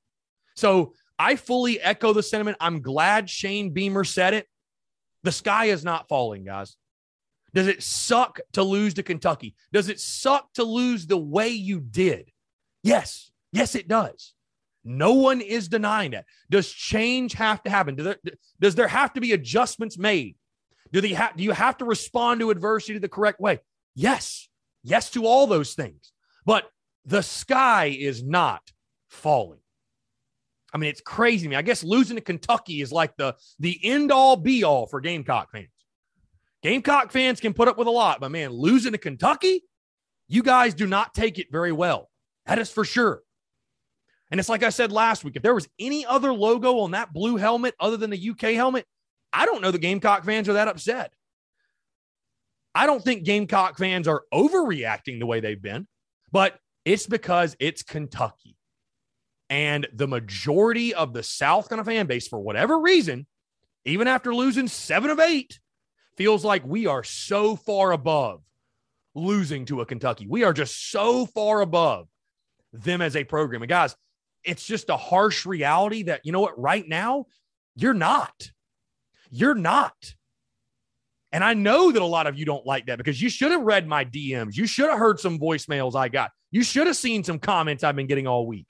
So 0.56 0.94
I 1.18 1.37
fully 1.37 1.80
echo 1.80 2.12
the 2.12 2.23
sentiment. 2.23 2.56
I'm 2.61 2.82
glad 2.82 3.30
Shane 3.30 3.70
Beamer 3.70 4.04
said 4.04 4.35
it. 4.35 4.46
The 5.23 5.32
sky 5.32 5.66
is 5.66 5.85
not 5.85 6.08
falling, 6.08 6.44
guys. 6.44 6.76
Does 7.54 7.68
it 7.68 7.82
suck 7.82 8.40
to 8.52 8.62
lose 8.62 8.94
to 8.94 9.02
Kentucky? 9.02 9.54
Does 9.73 9.88
it 9.88 9.99
suck 9.99 10.52
to 10.54 10.62
lose 10.62 11.06
the 11.06 11.16
way 11.16 11.49
you 11.49 11.80
did? 11.80 12.30
Yes. 12.82 13.30
Yes, 13.52 13.75
it 13.75 13.88
does. 13.88 14.35
No 14.85 15.14
one 15.14 15.40
is 15.40 15.68
denying 15.68 16.12
that. 16.12 16.26
Does 16.50 16.70
change 16.70 17.32
have 17.32 17.62
to 17.64 17.70
happen? 17.70 17.96
Do 17.96 18.04
there, 18.04 18.18
does 18.61 18.75
there 18.75 18.88
have 18.88 19.12
to 19.14 19.20
be 19.20 19.32
adjustments 19.32 19.99
made? 19.99 20.37
Do, 20.92 21.00
they 21.00 21.12
ha- 21.12 21.32
do 21.37 21.42
you 21.42 21.52
have 21.52 21.78
to 21.78 21.85
respond 21.85 22.40
to 22.40 22.50
adversity 22.50 22.99
the 22.99 23.08
correct 23.08 23.40
way? 23.40 23.58
Yes. 23.94 24.49
Yes 24.85 25.11
to 25.11 25.26
all 25.26 25.46
those 25.46 25.75
things. 25.75 26.12
But 26.44 26.70
the 27.04 27.23
sky 27.23 27.87
is 27.87 28.23
not 28.23 28.62
falling. 29.08 29.61
I 30.76 30.78
mean, 30.78 30.90
it's 30.90 31.00
crazy 31.00 31.45
to 31.45 31.49
me. 31.49 31.56
I 31.56 31.62
guess 31.62 31.83
losing 31.83 32.16
to 32.16 32.21
Kentucky 32.21 32.83
is 32.83 32.92
like 32.92 33.16
the 33.16 33.35
the 33.59 33.80
end 33.83 34.12
all 34.12 34.37
be 34.37 34.62
all 34.62 34.87
for 34.87 35.00
Gamecock 35.00 35.50
fans. 35.50 35.71
Gamecock 36.62 37.12
fans 37.12 37.40
can 37.40 37.54
put 37.54 37.66
up 37.66 37.78
with 37.78 37.88
a 37.88 37.90
lot, 37.90 38.21
but 38.21 38.30
man, 38.30 38.50
losing 38.50 38.92
to 38.92 38.99
Kentucky, 38.99 39.62
you 40.28 40.42
guys 40.42 40.75
do 40.75 40.87
not 40.87 41.14
take 41.14 41.38
it 41.38 41.47
very 41.50 41.73
well. 41.73 42.11
That 42.45 42.59
is 42.59 42.71
for 42.71 42.85
sure. 42.85 43.23
And 44.30 44.38
it's 44.38 44.50
like 44.50 44.62
I 44.62 44.68
said 44.68 44.92
last 44.92 45.25
week 45.25 45.37
if 45.37 45.42
there 45.42 45.54
was 45.54 45.66
any 45.78 46.04
other 46.04 46.30
logo 46.30 46.80
on 46.80 46.90
that 46.90 47.11
blue 47.11 47.38
helmet 47.38 47.75
other 47.80 47.97
than 47.97 48.11
the 48.11 48.30
UK 48.30 48.52
helmet, 48.52 48.85
I 49.33 49.47
don't 49.47 49.62
know 49.62 49.71
the 49.71 49.78
Gamecock 49.78 50.26
fans 50.26 50.47
are 50.47 50.54
that 50.54 50.68
upset. 50.68 51.11
I 52.75 52.85
don't 52.85 53.02
think 53.02 53.25
Gamecock 53.25 53.78
fans 53.78 54.06
are 54.06 54.25
overreacting 54.30 55.21
the 55.21 55.26
way 55.26 55.40
they've 55.40 55.62
been, 55.62 55.88
but 56.33 56.59
it's 56.85 57.06
because 57.06 57.56
it's 57.59 57.83
Kentucky. 57.83 58.59
And 59.48 59.86
the 59.92 60.08
majority 60.08 60.94
of 60.94 61.12
the 61.12 61.22
South 61.22 61.68
Carolina 61.68 61.84
fan 61.84 62.06
base, 62.06 62.26
for 62.26 62.40
whatever 62.40 62.80
reason, 62.80 63.26
even 63.84 64.08
after 64.08 64.34
losing 64.34 64.66
seven 64.66 65.10
of 65.10 65.20
eight, 65.20 65.60
feels 66.16 66.44
like 66.44 66.66
we 66.66 66.86
are 66.86 67.04
so 67.04 67.54
far 67.54 67.92
above 67.92 68.42
losing 69.14 69.64
to 69.66 69.80
a 69.80 69.86
Kentucky. 69.86 70.26
We 70.28 70.44
are 70.44 70.52
just 70.52 70.90
so 70.90 71.26
far 71.26 71.60
above 71.60 72.08
them 72.72 73.00
as 73.00 73.16
a 73.16 73.24
program. 73.24 73.62
And 73.62 73.68
guys, 73.68 73.94
it's 74.44 74.66
just 74.66 74.90
a 74.90 74.96
harsh 74.96 75.46
reality 75.46 76.04
that, 76.04 76.20
you 76.24 76.32
know 76.32 76.40
what, 76.40 76.58
right 76.60 76.86
now, 76.86 77.26
you're 77.74 77.94
not. 77.94 78.50
You're 79.30 79.54
not. 79.54 80.14
And 81.32 81.42
I 81.44 81.54
know 81.54 81.92
that 81.92 82.00
a 82.00 82.06
lot 82.06 82.26
of 82.26 82.38
you 82.38 82.44
don't 82.44 82.64
like 82.64 82.86
that 82.86 82.98
because 82.98 83.20
you 83.20 83.28
should 83.28 83.50
have 83.50 83.62
read 83.62 83.86
my 83.86 84.04
DMs. 84.04 84.56
You 84.56 84.66
should 84.66 84.88
have 84.88 84.98
heard 84.98 85.20
some 85.20 85.38
voicemails 85.38 85.94
I 85.94 86.08
got. 86.08 86.30
You 86.50 86.62
should 86.62 86.86
have 86.86 86.96
seen 86.96 87.24
some 87.24 87.38
comments 87.38 87.84
I've 87.84 87.96
been 87.96 88.06
getting 88.06 88.26
all 88.26 88.46
week. 88.46 88.66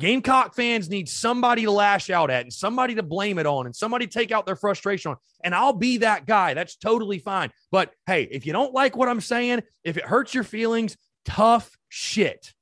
Gamecock 0.00 0.54
fans 0.54 0.88
need 0.88 1.08
somebody 1.08 1.64
to 1.64 1.70
lash 1.70 2.08
out 2.08 2.30
at 2.30 2.42
and 2.42 2.52
somebody 2.52 2.94
to 2.94 3.02
blame 3.02 3.38
it 3.38 3.46
on 3.46 3.66
and 3.66 3.76
somebody 3.76 4.06
take 4.06 4.32
out 4.32 4.46
their 4.46 4.56
frustration 4.56 5.10
on. 5.10 5.18
And 5.44 5.54
I'll 5.54 5.74
be 5.74 5.98
that 5.98 6.26
guy. 6.26 6.54
That's 6.54 6.76
totally 6.76 7.18
fine. 7.18 7.50
But 7.70 7.92
hey, 8.06 8.26
if 8.30 8.46
you 8.46 8.52
don't 8.52 8.72
like 8.72 8.96
what 8.96 9.10
I'm 9.10 9.20
saying, 9.20 9.62
if 9.84 9.98
it 9.98 10.04
hurts 10.04 10.34
your 10.34 10.44
feelings, 10.44 10.96
tough 11.26 11.70
shit. 11.88 12.54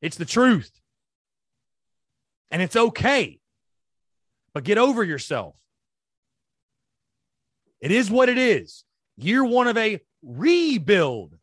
It's 0.00 0.16
the 0.16 0.24
truth. 0.24 0.70
And 2.50 2.62
it's 2.62 2.76
okay. 2.76 3.40
But 4.54 4.64
get 4.64 4.78
over 4.78 5.04
yourself. 5.04 5.54
It 7.80 7.90
is 7.90 8.10
what 8.10 8.30
it 8.30 8.38
is. 8.38 8.84
Year 9.18 9.44
one 9.44 9.68
of 9.68 9.76
a 9.76 10.00
rebuild. 10.22 11.36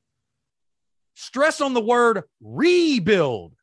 Stress 1.13 1.61
on 1.61 1.75
the 1.75 1.81
word 1.81 2.23
rebuild. 2.41 3.53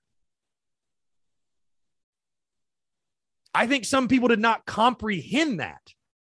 I 3.59 3.67
think 3.67 3.85
some 3.85 4.07
people 4.07 4.29
did 4.29 4.39
not 4.39 4.67
comprehend 4.67 5.59
that 5.59 5.83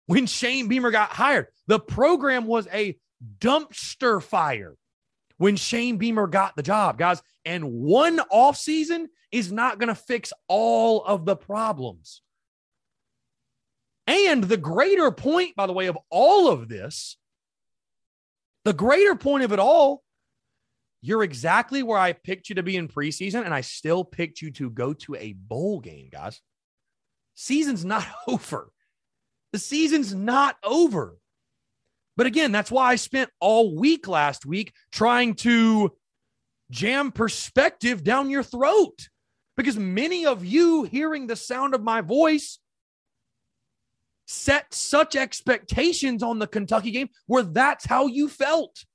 when 0.08 0.26
Shane 0.26 0.68
Beamer 0.68 0.92
got 0.92 1.08
hired. 1.08 1.48
The 1.68 1.80
program 1.80 2.46
was 2.46 2.68
a 2.68 2.98
dumpster 3.40 4.22
fire 4.22 4.76
when 5.38 5.56
Shane 5.56 5.96
Beamer 5.96 6.28
got 6.28 6.58
the 6.58 6.64
job, 6.64 6.98
guys. 6.98 7.22
And 7.46 7.72
one 7.72 8.20
off 8.30 8.58
season 8.58 9.08
is 9.32 9.54
not 9.54 9.80
going 9.80 9.88
to 9.88 9.96
fix 9.96 10.34
all 10.50 11.02
of 11.02 11.24
the 11.24 11.38
problems. 11.38 12.22
And 14.06 14.44
the 14.44 14.58
greater 14.58 15.10
point, 15.10 15.56
by 15.56 15.66
the 15.66 15.72
way, 15.72 15.86
of 15.86 15.98
all 16.10 16.50
of 16.50 16.68
this, 16.68 17.16
the 18.66 18.74
greater 18.74 19.16
point 19.16 19.46
of 19.46 19.54
it 19.54 19.60
all, 19.60 20.04
you're 21.02 21.24
exactly 21.24 21.84
where 21.84 21.98
I 21.98 22.12
picked 22.12 22.50
you 22.50 22.56
to 22.56 22.64
be 22.64 22.76
in 22.76 22.90
preseason, 22.90 23.46
and 23.46 23.54
I 23.54 23.62
still 23.62 24.04
picked 24.04 24.42
you 24.42 24.52
to 24.52 24.70
go 24.70 24.92
to 24.92 25.16
a 25.16 25.32
bowl 25.32 25.80
game, 25.80 26.10
guys. 26.12 26.42
Season's 27.36 27.84
not 27.86 28.06
over. 28.28 28.70
The 29.52 29.60
season's 29.60 30.14
not 30.14 30.56
over. 30.64 31.18
But 32.16 32.28
again, 32.28 32.52
that's 32.52 32.72
why 32.72 32.92
I 32.92 32.96
spent 32.96 33.30
all 33.40 33.76
week 33.76 34.08
last 34.08 34.46
week 34.46 34.74
trying 34.92 35.34
to 35.36 35.94
jam 36.70 37.12
perspective 37.12 38.04
down 38.04 38.30
your 38.30 38.44
throat 38.44 39.10
because 39.58 39.78
many 39.78 40.26
of 40.26 40.46
you 40.46 40.84
hearing 40.84 41.28
the 41.28 41.36
sound 41.36 41.76
of 41.76 41.84
my 41.84 42.02
voice 42.02 42.60
set 44.26 44.74
such 44.74 45.16
expectations 45.16 46.24
on 46.24 46.40
the 46.40 46.48
Kentucky 46.48 46.92
game 46.92 47.10
where 47.28 47.44
that's 47.44 47.86
how 47.86 48.08
you 48.08 48.30
felt 48.30 48.86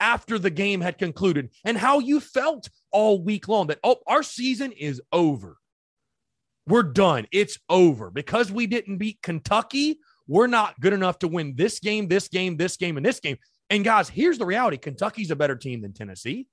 after 0.00 0.38
the 0.38 0.50
game 0.50 0.80
had 0.80 0.98
concluded 0.98 1.50
and 1.64 1.78
how 1.78 1.98
you 1.98 2.20
felt 2.20 2.68
all 2.90 3.22
week 3.22 3.48
long 3.48 3.68
that, 3.68 3.78
oh, 3.82 3.96
our 4.06 4.22
season 4.22 4.72
is 4.72 5.00
over. 5.12 5.56
We're 6.66 6.82
done. 6.82 7.26
It's 7.30 7.58
over 7.68 8.10
because 8.10 8.50
we 8.50 8.66
didn't 8.66 8.98
beat 8.98 9.20
Kentucky 9.22 9.98
we're 10.26 10.46
not 10.46 10.80
good 10.80 10.92
enough 10.92 11.18
to 11.20 11.28
win 11.28 11.54
this 11.56 11.80
game, 11.80 12.08
this 12.08 12.28
game, 12.28 12.56
this 12.56 12.76
game, 12.76 12.96
and 12.96 13.04
this 13.04 13.20
game. 13.20 13.36
And 13.70 13.84
guys, 13.84 14.08
here's 14.08 14.38
the 14.38 14.46
reality 14.46 14.76
Kentucky's 14.76 15.30
a 15.30 15.36
better 15.36 15.56
team 15.56 15.82
than 15.82 15.92
Tennessee. 15.92 16.46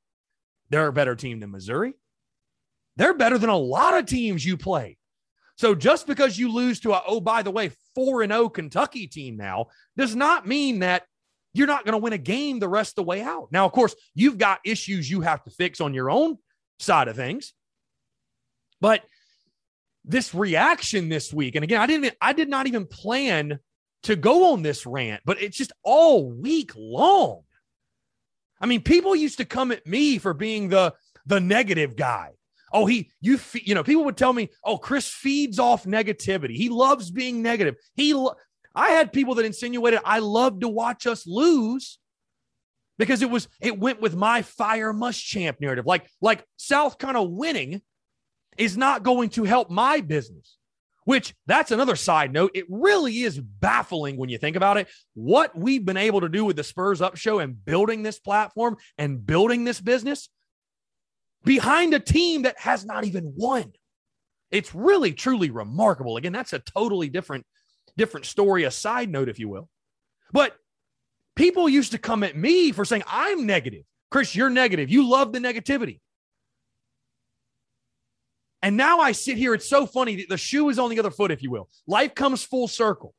They're 0.70 0.88
a 0.88 0.94
better 0.94 1.16
team 1.16 1.40
than 1.40 1.52
Missouri. 1.52 1.94
They're 2.98 3.14
better 3.14 3.38
than 3.38 3.50
a 3.50 3.58
lot 3.58 3.98
of 3.98 4.06
teams 4.06 4.46
you 4.46 4.58
play. 4.58 4.98
So 5.56 5.76
just 5.76 6.08
because 6.08 6.38
you 6.38 6.52
lose 6.52 6.80
to 6.82 6.94
a, 6.94 7.02
oh, 7.06 7.22
by 7.22 7.44
the 7.44 7.52
way, 7.52 7.72
4 7.96 8.24
and 8.24 8.32
0 8.32 8.50
Kentucky 8.50 9.08
team 9.08 9.38
now 9.38 9.68
does 9.98 10.16
not 10.16 10.48
mean 10.48 10.80
that 10.80 11.04
you're 11.54 11.68
not 11.68 11.86
going 11.86 11.94
to 11.94 12.00
win 12.00 12.14
a 12.14 12.18
game 12.18 12.60
the 12.60 12.70
rest 12.70 12.92
of 12.92 12.96
the 12.96 13.04
way 13.04 13.22
out. 13.22 13.50
Now, 13.52 13.66
of 13.66 13.72
course, 13.74 13.94
you've 14.16 14.38
got 14.38 14.60
issues 14.66 15.10
you 15.10 15.22
have 15.22 15.44
to 15.44 15.52
fix 15.52 15.82
on 15.82 15.94
your 15.94 16.10
own 16.10 16.38
side 16.80 17.10
of 17.10 17.16
things. 17.16 17.54
But 18.80 19.04
this 20.06 20.34
reaction 20.34 21.10
this 21.10 21.34
week. 21.34 21.56
And 21.56 21.64
again, 21.64 21.82
I 21.82 21.88
didn't 21.88 22.16
I 22.22 22.34
did 22.34 22.50
not 22.50 22.68
even 22.68 22.86
plan 22.86 23.60
to 24.04 24.16
go 24.16 24.54
on 24.54 24.64
this 24.64 24.86
rant, 24.86 25.22
but 25.26 25.42
it's 25.42 25.58
just 25.58 25.72
all 25.84 26.32
week 26.32 26.72
long. 26.76 27.44
I 28.60 28.66
mean, 28.66 28.82
people 28.82 29.16
used 29.16 29.38
to 29.38 29.46
come 29.46 29.72
at 29.72 29.86
me 29.86 30.18
for 30.18 30.34
being 30.34 30.70
the 30.70 30.94
the 31.26 31.40
negative 31.40 31.96
guy. 31.96 32.32
Oh, 32.74 32.86
he, 32.86 33.12
you, 33.20 33.38
you 33.54 33.76
know, 33.76 33.84
people 33.84 34.06
would 34.06 34.16
tell 34.16 34.32
me, 34.32 34.50
oh, 34.64 34.78
Chris 34.78 35.08
feeds 35.08 35.60
off 35.60 35.84
negativity. 35.84 36.56
He 36.56 36.70
loves 36.70 37.12
being 37.12 37.42
negative. 37.42 37.76
He, 37.96 38.14
lo-. 38.14 38.36
I 38.74 38.92
had 38.92 39.12
people 39.12 39.36
that 39.36 39.46
insinuated 39.46 40.00
I 40.06 40.20
love 40.20 40.62
to 40.62 40.70
watch 40.70 41.06
us 41.06 41.28
lose 41.28 42.00
because 42.98 43.22
it 43.22 43.30
was, 43.30 43.50
it 43.60 43.78
went 43.78 44.00
with 44.00 44.16
my 44.16 44.42
fire 44.42 44.94
Muschamp 44.94 45.60
narrative. 45.60 45.86
Like, 45.86 46.08
like 46.22 46.46
South 46.56 46.98
Carolina 46.98 47.24
winning 47.24 47.82
is 48.58 48.78
not 48.78 49.04
going 49.04 49.30
to 49.30 49.44
help 49.44 49.70
my 49.70 50.02
business, 50.02 50.58
which 51.06 51.34
that's 51.46 51.72
another 51.72 51.96
side 51.96 52.34
note. 52.34 52.52
It 52.54 52.66
really 52.70 53.22
is 53.22 53.40
baffling 53.40 54.18
when 54.18 54.30
you 54.30 54.38
think 54.38 54.56
about 54.56 54.78
it. 54.78 54.88
What 55.14 55.58
we've 55.58 55.86
been 55.86 55.98
able 55.98 56.22
to 56.22 56.30
do 56.30 56.46
with 56.46 56.56
the 56.56 56.64
Spurs 56.64 57.02
Up 57.02 57.18
Show 57.18 57.40
and 57.40 57.64
building 57.64 58.04
this 58.04 58.20
platform 58.20 58.78
and 58.98 59.26
building 59.26 59.64
this 59.64 59.82
business 59.82 60.30
behind 61.44 61.94
a 61.94 62.00
team 62.00 62.44
that 62.44 62.60
has 62.60 62.86
not 62.86 63.06
even 63.06 63.34
won. 63.36 63.72
It's 64.52 64.76
really 64.76 65.14
truly 65.14 65.50
remarkable. 65.50 66.18
Again, 66.18 66.34
that's 66.34 66.54
a 66.54 66.60
totally 66.60 67.10
different 67.10 67.46
different 67.98 68.26
story, 68.26 68.64
a 68.64 68.72
side 68.72 69.10
note 69.10 69.30
if 69.30 69.40
you 69.40 69.50
will. 69.50 69.70
But 70.32 70.56
people 71.36 71.68
used 71.68 71.92
to 71.92 71.98
come 71.98 72.24
at 72.24 72.36
me 72.36 72.72
for 72.72 72.86
saying 72.86 73.04
I'm 73.08 73.46
negative. 73.46 73.84
Chris, 74.10 74.36
you're 74.36 74.50
negative. 74.50 74.90
You 74.90 75.08
love 75.08 75.32
the 75.32 75.40
negativity. 75.40 76.00
And 78.62 78.78
now 78.78 79.00
I 79.00 79.12
sit 79.12 79.38
here. 79.38 79.54
It's 79.54 79.68
so 79.68 79.86
funny. 79.86 80.26
The 80.30 80.38
shoe 80.38 80.70
is 80.70 80.78
on 80.78 80.90
the 80.90 81.00
other 81.00 81.12
foot, 81.12 81.32
if 81.32 81.42
you 81.42 81.50
will. 81.50 81.68
Life 81.88 82.14
comes 82.14 82.44
full 82.44 82.68
circle. 82.68 83.14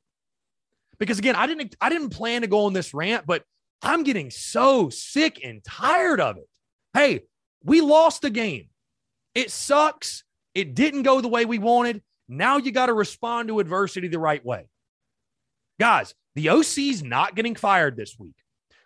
Because 0.98 1.18
again, 1.18 1.34
I 1.34 1.46
didn't 1.46 1.74
I 1.80 1.88
didn't 1.88 2.10
plan 2.10 2.42
to 2.42 2.46
go 2.46 2.66
on 2.66 2.72
this 2.72 2.94
rant, 2.94 3.26
but 3.26 3.42
I'm 3.82 4.04
getting 4.04 4.30
so 4.30 4.88
sick 4.88 5.40
and 5.44 5.62
tired 5.64 6.20
of 6.20 6.36
it. 6.36 6.48
Hey, 6.94 7.22
we 7.64 7.80
lost 7.80 8.22
the 8.22 8.30
game. 8.30 8.68
It 9.34 9.50
sucks. 9.50 10.22
It 10.54 10.74
didn't 10.74 11.02
go 11.02 11.20
the 11.20 11.28
way 11.28 11.44
we 11.44 11.58
wanted. 11.58 12.02
Now 12.28 12.58
you 12.58 12.70
got 12.70 12.86
to 12.86 12.92
respond 12.92 13.48
to 13.48 13.58
adversity 13.58 14.08
the 14.08 14.18
right 14.18 14.44
way. 14.44 14.68
Guys, 15.80 16.14
the 16.34 16.50
OC's 16.50 17.02
not 17.02 17.34
getting 17.34 17.56
fired 17.56 17.96
this 17.96 18.16
week. 18.18 18.36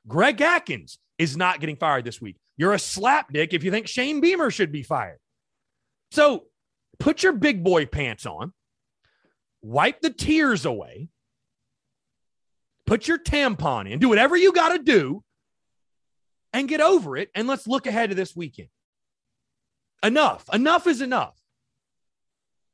Greg 0.08 0.40
Adkins 0.40 0.98
is 1.18 1.36
not 1.36 1.60
getting 1.60 1.76
fired 1.76 2.04
this 2.04 2.20
week. 2.20 2.36
You're 2.56 2.72
a 2.72 2.78
slapdick 2.78 3.52
if 3.52 3.64
you 3.64 3.70
think 3.70 3.88
Shane 3.88 4.20
Beamer 4.20 4.50
should 4.50 4.72
be 4.72 4.82
fired. 4.82 5.18
So 6.16 6.44
put 6.98 7.22
your 7.22 7.34
big 7.34 7.62
boy 7.62 7.84
pants 7.84 8.24
on, 8.24 8.54
wipe 9.60 10.00
the 10.00 10.08
tears 10.08 10.64
away, 10.64 11.10
put 12.86 13.06
your 13.06 13.18
tampon 13.18 13.86
in, 13.86 13.98
do 13.98 14.08
whatever 14.08 14.34
you 14.34 14.50
got 14.54 14.70
to 14.70 14.78
do, 14.78 15.22
and 16.54 16.70
get 16.70 16.80
over 16.80 17.18
it. 17.18 17.28
And 17.34 17.46
let's 17.46 17.66
look 17.66 17.86
ahead 17.86 18.08
to 18.08 18.16
this 18.16 18.34
weekend. 18.34 18.68
Enough. 20.02 20.46
Enough 20.54 20.86
is 20.86 21.02
enough. 21.02 21.38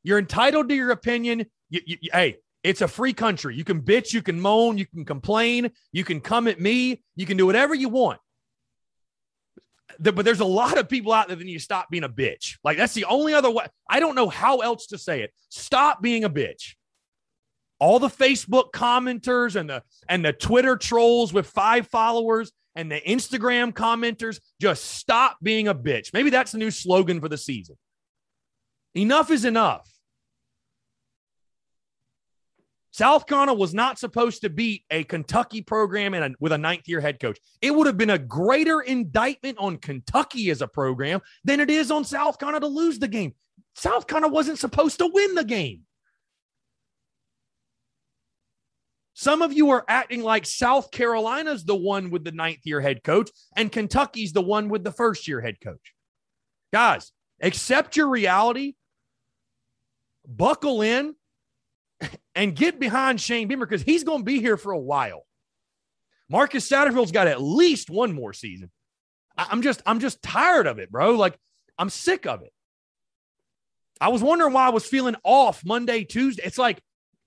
You're 0.05 0.21
entitled 0.21 0.69
to 0.69 0.77
your 0.77 0.93
opinion. 0.93 1.47
You, 1.69 1.81
you, 1.85 1.97
you, 2.01 2.11
hey, 2.13 2.37
it's 2.63 2.81
a 2.81 2.87
free 2.87 3.13
country. 3.13 3.57
You 3.57 3.65
can 3.65 3.83
bitch, 3.83 4.13
you 4.13 4.23
can 4.23 4.41
moan, 4.41 4.79
you 4.79 4.87
can 4.87 5.05
complain, 5.05 5.73
you 5.91 6.05
can 6.05 6.21
come 6.21 6.47
at 6.47 6.61
me, 6.61 7.03
you 7.17 7.27
can 7.27 7.37
do 7.37 7.47
whatever 7.47 7.75
you 7.75 7.89
want. 7.89 8.21
But 9.99 10.25
there's 10.25 10.41
a 10.41 10.45
lot 10.45 10.79
of 10.79 10.89
people 10.89 11.13
out 11.13 11.29
there 11.29 11.37
that 11.37 11.45
need 11.45 11.55
to 11.55 11.61
stop 11.61 11.91
being 11.91 12.05
a 12.05 12.09
bitch. 12.09 12.57
Like 12.65 12.77
that's 12.77 12.95
the 12.95 13.05
only 13.05 13.35
other 13.35 13.51
way. 13.51 13.67
I 13.89 14.01
don't 14.01 14.15
know 14.15 14.29
how 14.29 14.59
else 14.59 14.87
to 14.89 14.99
say 14.99 15.23
it. 15.23 15.33
Stop 15.49 16.03
being 16.03 16.25
a 16.25 16.31
bitch. 16.31 16.75
All 17.79 17.99
the 17.99 18.09
Facebook 18.09 18.71
commenters 18.73 19.57
and 19.57 19.69
the 19.69 19.83
and 20.09 20.25
the 20.25 20.33
Twitter 20.33 20.77
trolls 20.77 21.33
with 21.33 21.47
five 21.47 21.89
followers 21.89 22.53
and 22.75 22.91
the 22.91 23.01
Instagram 23.01 23.73
commenters 23.73 24.41
just 24.61 24.85
stop 24.85 25.37
being 25.43 25.69
a 25.69 25.75
bitch. 25.75 26.13
Maybe 26.13 26.31
that's 26.31 26.53
the 26.53 26.59
new 26.59 26.71
slogan 26.71 27.21
for 27.21 27.29
the 27.29 27.39
season. 27.39 27.77
Enough 28.95 29.31
is 29.31 29.45
enough. 29.45 29.89
South 32.93 33.27
Carolina 33.27 33.55
was 33.55 33.73
not 33.73 33.99
supposed 33.99 34.43
to 34.43 34.51
beat 34.51 34.85
a 34.91 35.03
Kentucky 35.05 35.63
program 35.63 36.13
and 36.13 36.25
a, 36.25 36.37
with 36.41 36.53
a 36.53 36.59
ninth 36.59 36.87
year 36.87 37.01
head 37.01 37.19
coach. 37.19 37.39
It 37.63 37.75
would 37.75 37.87
have 37.87 37.97
been 37.97 38.11
a 38.11 38.19
greater 38.19 38.83
indictment 38.83 39.57
on 39.59 39.79
Kentucky 39.79 40.51
as 40.51 40.61
a 40.61 40.69
program 40.69 41.21
than 41.43 41.59
it 41.59 41.71
is 41.71 41.91
on 41.91 42.05
South 42.05 42.39
Carolina 42.39 42.61
to 42.61 42.67
lose 42.67 42.99
the 42.99 43.09
game. 43.09 43.35
South 43.75 44.07
Carolina 44.07 44.33
wasn't 44.33 44.59
supposed 44.59 44.99
to 44.99 45.11
win 45.13 45.35
the 45.35 45.45
game. 45.45 45.81
Some 49.15 49.41
of 49.41 49.55
you 49.55 49.71
are 49.71 49.85
acting 49.89 50.23
like 50.23 50.45
South 50.45 50.91
Carolina's 50.91 51.65
the 51.65 51.77
one 51.77 52.11
with 52.11 52.25
the 52.25 52.33
ninth 52.33 52.61
year 52.65 52.81
head 52.81 53.03
coach 53.03 53.31
and 53.57 53.73
Kentucky's 53.73 54.33
the 54.33 54.43
one 54.43 54.69
with 54.69 54.85
the 54.85 54.93
first 54.93 55.27
year 55.27 55.41
head 55.41 55.61
coach. 55.63 55.95
Guys, 56.73 57.13
accept 57.41 57.97
your 57.97 58.09
reality, 58.09 58.75
buckle 60.27 60.83
in, 60.83 61.15
and 62.35 62.55
get 62.55 62.81
behind 62.81 63.21
Shane 63.21 63.49
Beamer 63.49 63.67
because 63.67 63.83
he's 63.83 64.05
going 64.05 64.21
to 64.21 64.25
be 64.25 64.41
here 64.41 64.57
for 64.57 64.73
a 64.73 64.79
while. 64.79 65.25
Marcus 66.29 66.69
Satterfield's 66.69 67.13
got 67.13 67.27
at 67.27 67.43
least 67.43 67.91
one 67.91 68.15
more 68.15 68.33
season. 68.33 68.71
I'm 69.37 69.63
just, 69.63 69.83
I'm 69.87 70.01
just 70.01 70.23
tired 70.23 70.67
of 70.67 70.79
it, 70.79 70.91
bro. 70.91 71.13
Like, 71.13 71.37
I'm 71.79 71.91
sick 71.91 72.27
of 72.27 72.43
it. 72.43 72.53
I 74.01 74.09
was 74.09 74.23
wondering 74.23 74.53
why 74.53 74.67
I 74.67 74.71
was 74.71 74.85
feeling 74.85 75.17
off 75.25 75.65
Monday, 75.65 76.05
Tuesday. 76.05 76.43
It's 76.45 76.59
like, 76.59 76.81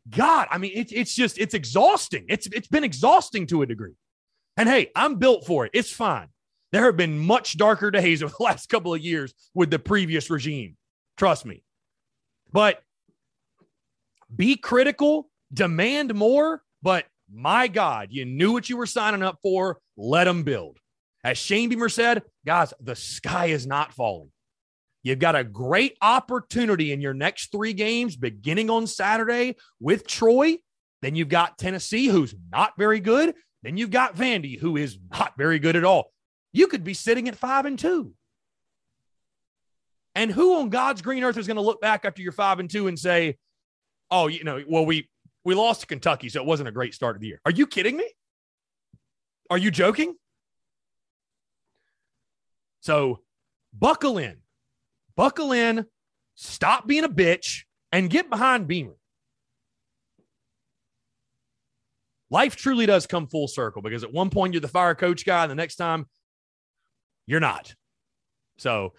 God, 0.10 0.48
I 0.52 0.58
mean, 0.58 0.72
it's 0.76 0.92
it's 0.92 1.16
just 1.16 1.38
it's 1.40 1.54
exhausting. 1.54 2.26
It's 2.30 2.48
it's 2.48 2.68
been 2.68 2.84
exhausting 2.84 3.48
to 3.48 3.62
a 3.64 3.66
degree. 3.66 3.94
And 4.58 4.70
hey, 4.70 4.92
I'm 4.96 5.16
built 5.16 5.46
for 5.46 5.66
it. 5.66 5.72
It's 5.74 5.92
fine. 5.92 6.28
There 6.72 6.86
have 6.86 6.98
been 6.98 7.18
much 7.18 7.58
darker 7.58 7.92
days 8.00 8.22
over 8.22 8.34
the 8.38 8.44
last 8.44 8.70
couple 8.70 8.94
of 8.94 9.02
years 9.02 9.34
with 9.54 9.72
the 9.72 9.80
previous 9.80 10.30
regime. 10.30 10.78
Trust 11.18 11.46
me. 11.46 11.64
But 12.52 12.82
be 14.36 14.56
critical, 14.56 15.30
demand 15.54 16.14
more, 16.14 16.62
but 16.82 17.06
my 17.32 17.68
God, 17.68 18.10
you 18.12 18.26
knew 18.26 18.52
what 18.52 18.70
you 18.70 18.78
were 18.78 18.86
signing 18.86 19.24
up 19.24 19.40
for. 19.42 19.80
Let 19.98 20.26
them 20.26 20.44
build. 20.44 20.78
As 21.24 21.38
Shane 21.38 21.70
Beamer 21.70 21.90
said, 21.90 22.22
guys, 22.46 22.74
the 22.80 22.96
sky 22.96 23.48
is 23.48 23.66
not 23.66 23.94
falling. 23.94 24.32
You've 25.02 25.20
got 25.20 25.36
a 25.36 25.44
great 25.44 25.98
opportunity 26.02 26.92
in 26.92 27.02
your 27.02 27.14
next 27.14 27.52
three 27.52 27.74
games, 27.74 28.16
beginning 28.16 28.70
on 28.70 28.88
Saturday 28.88 29.56
with 29.80 30.08
Troy. 30.08 30.58
Then 31.02 31.16
you've 31.16 31.30
got 31.30 31.58
Tennessee, 31.58 32.08
who's 32.08 32.36
not 32.52 32.74
very 32.78 33.00
good. 33.00 33.36
Then 33.64 33.78
you've 33.78 33.92
got 33.92 34.16
Vandy, 34.16 34.60
who 34.60 34.78
is 34.78 34.98
not 35.12 35.34
very 35.38 35.60
good 35.60 35.76
at 35.76 35.84
all. 35.84 36.12
You 36.54 36.68
could 36.68 36.84
be 36.84 36.94
sitting 36.94 37.28
at 37.28 37.36
five 37.36 37.66
and 37.66 37.78
two. 37.78 38.14
And 40.16 40.32
who 40.32 40.58
on 40.58 40.70
God's 40.70 41.02
green 41.02 41.24
earth 41.24 41.38
is 41.38 41.48
going 41.48 41.58
to 41.58 41.62
look 41.62 41.82
back 41.82 42.06
after 42.06 42.22
you're 42.22 42.32
five 42.32 42.60
and 42.60 42.70
two 42.70 42.88
and 42.88 42.98
say, 42.98 43.38
oh, 44.12 44.28
you 44.28 44.44
know, 44.44 44.64
well, 44.68 44.86
we 44.86 45.10
we 45.44 45.56
lost 45.56 45.82
to 45.82 45.88
Kentucky, 45.88 46.30
so 46.30 46.42
it 46.42 46.46
wasn't 46.46 46.70
a 46.70 46.72
great 46.72 46.94
start 46.94 47.16
of 47.16 47.22
the 47.22 47.28
year. 47.28 47.42
Are 47.46 47.52
you 47.52 47.68
kidding 47.68 47.98
me? 47.98 48.10
Are 49.50 49.58
you 49.58 49.72
joking? 49.72 50.16
So 52.82 53.22
buckle 53.78 54.18
in, 54.18 54.38
buckle 55.16 55.52
in, 55.52 55.86
stop 56.36 56.88
being 56.88 57.04
a 57.04 57.10
bitch, 57.10 57.64
and 57.92 58.10
get 58.10 58.30
behind 58.30 58.68
Beamer. 58.68 58.96
Life 62.32 62.56
truly 62.56 62.86
does 62.86 63.06
come 63.06 63.28
full 63.28 63.48
circle 63.48 63.82
because 63.82 64.04
at 64.04 64.12
one 64.12 64.30
point 64.30 64.54
you're 64.54 64.62
the 64.62 64.68
fire 64.68 64.96
coach 64.96 65.26
guy, 65.26 65.44
and 65.44 65.52
the 65.52 65.56
next 65.56 65.76
time 65.76 66.08
you're 67.28 67.40
not. 67.40 67.74
So, 68.58 68.94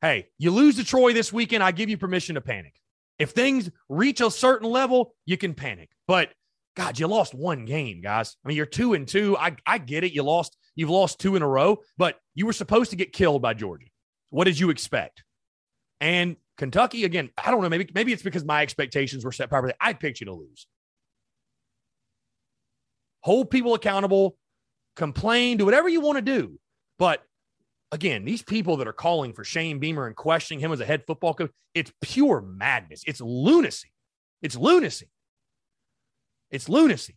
hey, 0.00 0.28
you 0.38 0.50
lose 0.50 0.76
to 0.76 0.84
Troy 0.84 1.12
this 1.12 1.32
weekend. 1.32 1.62
I 1.62 1.72
give 1.72 1.90
you 1.90 1.98
permission 1.98 2.34
to 2.36 2.40
panic. 2.40 2.74
If 3.18 3.30
things 3.30 3.70
reach 3.88 4.20
a 4.20 4.30
certain 4.30 4.68
level, 4.68 5.14
you 5.26 5.36
can 5.36 5.54
panic. 5.54 5.90
But 6.06 6.32
God, 6.76 6.98
you 6.98 7.06
lost 7.06 7.34
one 7.34 7.64
game, 7.66 8.00
guys. 8.00 8.36
I 8.44 8.48
mean, 8.48 8.56
you're 8.56 8.66
two 8.66 8.94
and 8.94 9.06
two. 9.06 9.36
I, 9.36 9.56
I 9.66 9.78
get 9.78 10.04
it. 10.04 10.12
You 10.12 10.22
lost, 10.22 10.56
you've 10.74 10.90
lost 10.90 11.20
two 11.20 11.36
in 11.36 11.42
a 11.42 11.48
row, 11.48 11.78
but 11.98 12.18
you 12.34 12.46
were 12.46 12.52
supposed 12.52 12.90
to 12.90 12.96
get 12.96 13.12
killed 13.12 13.42
by 13.42 13.54
Georgia. 13.54 13.86
What 14.30 14.44
did 14.44 14.58
you 14.58 14.70
expect? 14.70 15.22
And 16.00 16.36
Kentucky, 16.56 17.04
again, 17.04 17.30
I 17.36 17.50
don't 17.50 17.62
know. 17.62 17.68
Maybe, 17.68 17.88
maybe 17.94 18.12
it's 18.12 18.22
because 18.22 18.44
my 18.44 18.62
expectations 18.62 19.24
were 19.24 19.32
set 19.32 19.48
properly. 19.48 19.74
I 19.80 19.92
picked 19.92 20.20
you 20.20 20.26
to 20.26 20.34
lose. 20.34 20.66
Hold 23.20 23.50
people 23.50 23.74
accountable, 23.74 24.36
complain, 24.96 25.58
do 25.58 25.64
whatever 25.64 25.88
you 25.88 26.00
want 26.00 26.16
to 26.16 26.22
do. 26.22 26.58
But 26.98 27.22
again, 27.92 28.24
these 28.24 28.42
people 28.42 28.78
that 28.78 28.88
are 28.88 28.92
calling 28.92 29.32
for 29.34 29.44
Shane 29.44 29.78
Beamer 29.78 30.06
and 30.06 30.16
questioning 30.16 30.60
him 30.60 30.72
as 30.72 30.80
a 30.80 30.86
head 30.86 31.04
football 31.06 31.34
coach, 31.34 31.50
it's 31.74 31.92
pure 32.00 32.40
madness. 32.40 33.02
It's 33.06 33.20
lunacy. 33.20 33.92
It's 34.40 34.56
lunacy. 34.56 35.08
It's 36.50 36.68
lunacy. 36.68 37.16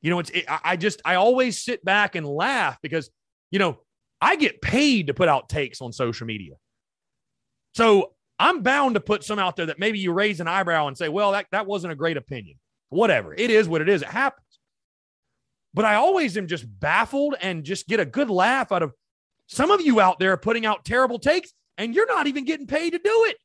You 0.00 0.10
know, 0.10 0.18
it's 0.20 0.30
it, 0.30 0.44
I 0.48 0.76
just 0.76 1.02
I 1.04 1.16
always 1.16 1.62
sit 1.62 1.84
back 1.84 2.14
and 2.14 2.26
laugh 2.26 2.78
because 2.82 3.10
you 3.50 3.58
know 3.58 3.78
I 4.20 4.36
get 4.36 4.62
paid 4.62 5.08
to 5.08 5.14
put 5.14 5.28
out 5.28 5.48
takes 5.48 5.80
on 5.80 5.92
social 5.92 6.26
media, 6.26 6.54
so 7.74 8.12
I'm 8.38 8.62
bound 8.62 8.94
to 8.94 9.00
put 9.00 9.24
some 9.24 9.40
out 9.40 9.56
there 9.56 9.66
that 9.66 9.80
maybe 9.80 9.98
you 9.98 10.12
raise 10.12 10.38
an 10.38 10.46
eyebrow 10.46 10.86
and 10.86 10.96
say, 10.96 11.08
"Well, 11.08 11.32
that 11.32 11.46
that 11.50 11.66
wasn't 11.66 11.92
a 11.92 11.96
great 11.96 12.16
opinion." 12.16 12.58
Whatever 12.90 13.34
it 13.34 13.50
is, 13.50 13.68
what 13.68 13.80
it 13.80 13.88
is, 13.88 14.02
it 14.02 14.08
happens. 14.08 14.47
But 15.74 15.84
I 15.84 15.96
always 15.96 16.36
am 16.36 16.46
just 16.46 16.66
baffled 16.80 17.34
and 17.40 17.64
just 17.64 17.86
get 17.86 18.00
a 18.00 18.04
good 18.04 18.30
laugh 18.30 18.72
out 18.72 18.82
of 18.82 18.92
some 19.46 19.70
of 19.70 19.80
you 19.80 20.00
out 20.00 20.18
there 20.18 20.36
putting 20.36 20.66
out 20.66 20.84
terrible 20.84 21.18
takes 21.18 21.52
and 21.76 21.94
you're 21.94 22.06
not 22.06 22.26
even 22.26 22.44
getting 22.44 22.66
paid 22.66 22.90
to 22.90 22.98
do 22.98 23.24
it. 23.28 23.36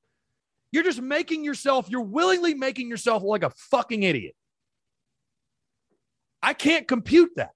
You're 0.71 0.83
just 0.83 1.01
making 1.01 1.43
yourself, 1.43 1.89
you're 1.89 2.01
willingly 2.01 2.53
making 2.55 2.89
yourself 2.89 3.23
like 3.23 3.43
a 3.43 3.51
fucking 3.51 4.03
idiot. 4.03 4.35
I 6.41 6.53
can't 6.53 6.87
compute 6.87 7.31
that. 7.35 7.51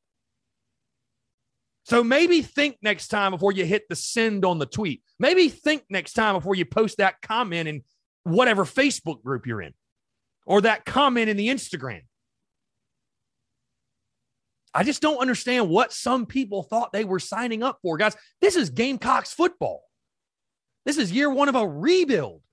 So 1.83 2.03
maybe 2.03 2.41
think 2.41 2.77
next 2.81 3.07
time 3.07 3.31
before 3.31 3.53
you 3.53 3.65
hit 3.65 3.87
the 3.89 3.95
send 3.95 4.45
on 4.45 4.59
the 4.59 4.65
tweet. 4.65 5.01
Maybe 5.19 5.49
think 5.49 5.83
next 5.89 6.13
time 6.13 6.35
before 6.35 6.53
you 6.53 6.65
post 6.65 6.97
that 6.97 7.21
comment 7.21 7.67
in 7.67 7.83
whatever 8.23 8.65
Facebook 8.65 9.23
group 9.23 9.47
you're 9.47 9.61
in 9.61 9.73
or 10.45 10.61
that 10.61 10.85
comment 10.85 11.29
in 11.29 11.37
the 11.37 11.47
Instagram. 11.47 12.01
I 14.77 14.83
just 14.83 15.01
don't 15.01 15.17
understand 15.17 15.69
what 15.69 15.91
some 15.91 16.27
people 16.27 16.61
thought 16.61 16.93
they 16.93 17.03
were 17.03 17.17
signing 17.17 17.63
up 17.63 17.79
for. 17.81 17.97
Guys, 17.97 18.15
this 18.41 18.55
is 18.55 18.69
Gamecocks 18.69 19.33
football. 19.33 19.81
This 20.85 20.99
is 20.99 21.11
year 21.11 21.31
one 21.31 21.49
of 21.49 21.55
a 21.55 21.67
rebuild. 21.67 22.43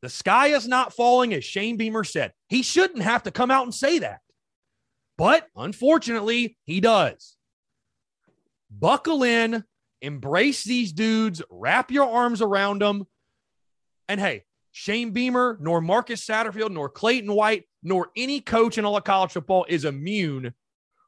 The 0.00 0.08
sky 0.08 0.46
is 0.48 0.66
not 0.66 0.94
falling, 0.94 1.34
as 1.34 1.44
Shane 1.44 1.76
Beamer 1.76 2.04
said. 2.04 2.32
He 2.48 2.62
shouldn't 2.62 3.02
have 3.02 3.24
to 3.24 3.30
come 3.30 3.50
out 3.50 3.64
and 3.64 3.74
say 3.74 3.98
that. 3.98 4.20
But 5.18 5.46
unfortunately, 5.54 6.56
he 6.64 6.80
does. 6.80 7.36
Buckle 8.70 9.24
in, 9.24 9.62
embrace 10.00 10.64
these 10.64 10.94
dudes, 10.94 11.42
wrap 11.50 11.90
your 11.90 12.08
arms 12.08 12.40
around 12.40 12.80
them. 12.80 13.04
And 14.08 14.18
hey, 14.18 14.44
Shane 14.72 15.10
Beamer, 15.10 15.58
nor 15.60 15.82
Marcus 15.82 16.26
Satterfield, 16.26 16.70
nor 16.70 16.88
Clayton 16.88 17.30
White, 17.30 17.64
nor 17.84 18.10
any 18.16 18.40
coach 18.40 18.78
in 18.78 18.84
all 18.84 18.96
of 18.96 19.04
college 19.04 19.32
football 19.32 19.66
is 19.68 19.84
immune 19.84 20.54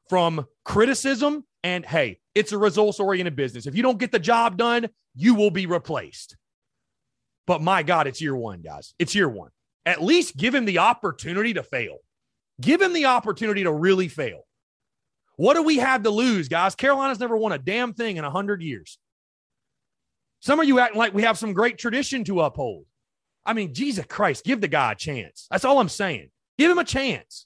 from 0.09 0.47
criticism. 0.63 1.43
And 1.63 1.85
hey, 1.85 2.19
it's 2.33 2.53
a 2.53 2.57
results 2.57 2.99
oriented 2.99 3.35
business. 3.35 3.65
If 3.65 3.75
you 3.75 3.83
don't 3.83 3.97
get 3.97 4.11
the 4.11 4.19
job 4.19 4.57
done, 4.57 4.87
you 5.15 5.35
will 5.35 5.51
be 5.51 5.65
replaced. 5.65 6.37
But 7.47 7.61
my 7.61 7.83
God, 7.83 8.07
it's 8.07 8.21
year 8.21 8.35
one, 8.35 8.61
guys. 8.61 8.93
It's 8.99 9.15
year 9.15 9.27
one. 9.27 9.49
At 9.85 10.03
least 10.03 10.37
give 10.37 10.53
him 10.53 10.65
the 10.65 10.79
opportunity 10.79 11.53
to 11.55 11.63
fail. 11.63 11.97
Give 12.61 12.81
him 12.81 12.93
the 12.93 13.05
opportunity 13.05 13.63
to 13.63 13.71
really 13.71 14.07
fail. 14.07 14.41
What 15.37 15.53
do 15.53 15.63
we 15.63 15.77
have 15.77 16.03
to 16.03 16.09
lose, 16.09 16.47
guys? 16.47 16.75
Carolina's 16.75 17.19
never 17.19 17.37
won 17.37 17.51
a 17.51 17.57
damn 17.57 17.93
thing 17.93 18.17
in 18.17 18.23
100 18.23 18.61
years. 18.61 18.97
Some 20.39 20.59
of 20.59 20.67
you 20.67 20.79
acting 20.79 20.99
like 20.99 21.13
we 21.13 21.23
have 21.23 21.37
some 21.37 21.53
great 21.53 21.77
tradition 21.77 22.23
to 22.25 22.41
uphold. 22.41 22.85
I 23.45 23.53
mean, 23.53 23.73
Jesus 23.73 24.05
Christ, 24.05 24.43
give 24.43 24.61
the 24.61 24.67
guy 24.67 24.91
a 24.91 24.95
chance. 24.95 25.47
That's 25.49 25.63
all 25.63 25.79
I'm 25.79 25.89
saying. 25.89 26.29
Give 26.57 26.71
him 26.71 26.77
a 26.77 26.83
chance. 26.83 27.45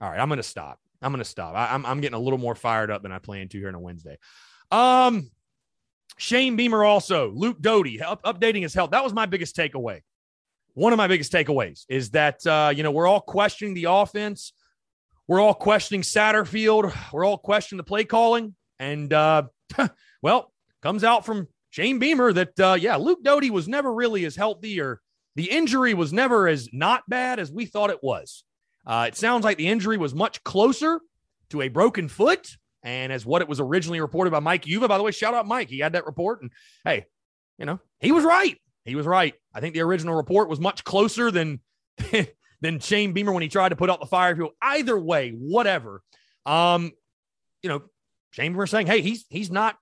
All 0.00 0.10
right, 0.10 0.18
I'm 0.18 0.28
going 0.28 0.38
to 0.38 0.42
stop. 0.42 0.78
I'm 1.00 1.12
going 1.12 1.22
to 1.22 1.28
stop. 1.28 1.54
I, 1.54 1.74
am 1.74 1.84
I'm, 1.84 1.92
I'm 1.92 2.00
getting 2.00 2.14
a 2.14 2.20
little 2.20 2.38
more 2.38 2.54
fired 2.54 2.90
up 2.90 3.02
than 3.02 3.12
I 3.12 3.18
planned 3.18 3.50
to 3.50 3.58
here 3.58 3.68
on 3.68 3.74
a 3.74 3.80
Wednesday. 3.80 4.18
Um, 4.70 5.30
Shane 6.16 6.56
Beamer 6.56 6.84
also, 6.84 7.30
Luke 7.30 7.60
Doty, 7.60 7.98
updating 7.98 8.62
his 8.62 8.74
health. 8.74 8.90
That 8.90 9.04
was 9.04 9.12
my 9.12 9.26
biggest 9.26 9.56
takeaway. 9.56 10.00
One 10.74 10.92
of 10.92 10.96
my 10.96 11.06
biggest 11.06 11.32
takeaways 11.32 11.84
is 11.88 12.10
that, 12.10 12.44
uh, 12.46 12.72
you 12.74 12.82
know, 12.82 12.90
we're 12.90 13.06
all 13.06 13.20
questioning 13.20 13.74
the 13.74 13.86
offense. 13.88 14.52
We're 15.28 15.40
all 15.40 15.54
questioning 15.54 16.02
Satterfield. 16.02 16.94
We're 17.12 17.24
all 17.24 17.38
questioning 17.38 17.78
the 17.78 17.84
play 17.84 18.04
calling. 18.04 18.54
And, 18.78 19.12
uh, 19.12 19.44
well, 20.22 20.52
comes 20.82 21.04
out 21.04 21.24
from 21.24 21.48
Shane 21.70 21.98
Beamer 21.98 22.32
that, 22.32 22.60
uh, 22.60 22.76
yeah, 22.78 22.96
Luke 22.96 23.22
Doty 23.22 23.50
was 23.50 23.68
never 23.68 23.92
really 23.92 24.24
as 24.24 24.36
healthy 24.36 24.80
or 24.80 25.00
the 25.36 25.50
injury 25.50 25.94
was 25.94 26.12
never 26.12 26.48
as 26.48 26.68
not 26.72 27.02
bad 27.08 27.38
as 27.38 27.50
we 27.50 27.66
thought 27.66 27.90
it 27.90 28.02
was. 28.02 28.44
Uh, 28.86 29.06
it 29.08 29.16
sounds 29.16 29.44
like 29.44 29.56
the 29.56 29.68
injury 29.68 29.96
was 29.96 30.14
much 30.14 30.42
closer 30.44 31.00
to 31.50 31.62
a 31.62 31.68
broken 31.68 32.08
foot 32.08 32.56
and 32.82 33.12
as 33.12 33.24
what 33.24 33.42
it 33.42 33.48
was 33.48 33.60
originally 33.60 34.00
reported 34.00 34.30
by 34.30 34.40
Mike 34.40 34.66
Uva. 34.66 34.88
By 34.88 34.98
the 34.98 35.04
way, 35.04 35.10
shout 35.10 35.34
out 35.34 35.46
Mike. 35.46 35.68
He 35.68 35.78
had 35.78 35.94
that 35.94 36.06
report. 36.06 36.42
And 36.42 36.50
hey, 36.84 37.06
you 37.58 37.66
know, 37.66 37.80
he 38.00 38.12
was 38.12 38.24
right. 38.24 38.58
He 38.84 38.94
was 38.94 39.06
right. 39.06 39.34
I 39.54 39.60
think 39.60 39.74
the 39.74 39.80
original 39.80 40.14
report 40.14 40.48
was 40.48 40.60
much 40.60 40.84
closer 40.84 41.30
than 41.30 41.60
than 42.60 42.80
Shane 42.80 43.12
Beamer 43.12 43.32
when 43.32 43.42
he 43.42 43.48
tried 43.48 43.70
to 43.70 43.76
put 43.76 43.90
out 43.90 44.00
the 44.00 44.06
fire. 44.06 44.36
Either 44.60 44.98
way, 44.98 45.30
whatever. 45.30 46.02
Um, 46.44 46.92
you 47.62 47.70
know, 47.70 47.82
Shane 48.32 48.52
Beamer 48.52 48.66
saying, 48.66 48.86
hey, 48.86 49.00
he's 49.00 49.24
he's 49.30 49.50
not 49.50 49.76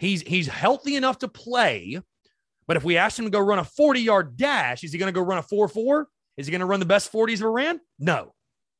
He's 0.00 0.22
he's 0.22 0.48
healthy 0.48 0.96
enough 0.96 1.18
to 1.18 1.28
play, 1.28 2.00
but 2.70 2.76
if 2.76 2.84
we 2.84 2.96
ask 2.98 3.18
him 3.18 3.24
to 3.24 3.32
go 3.32 3.40
run 3.40 3.58
a 3.58 3.64
40 3.64 4.00
yard 4.00 4.36
dash, 4.36 4.84
is 4.84 4.92
he 4.92 4.98
going 5.00 5.12
to 5.12 5.20
go 5.20 5.26
run 5.26 5.38
a 5.38 5.42
4 5.42 5.66
4? 5.66 6.06
Is 6.36 6.46
he 6.46 6.52
going 6.52 6.60
to 6.60 6.66
run 6.66 6.78
the 6.78 6.86
best 6.86 7.10
40s 7.10 7.40
ever 7.40 7.50
ran? 7.50 7.80
No. 7.98 8.32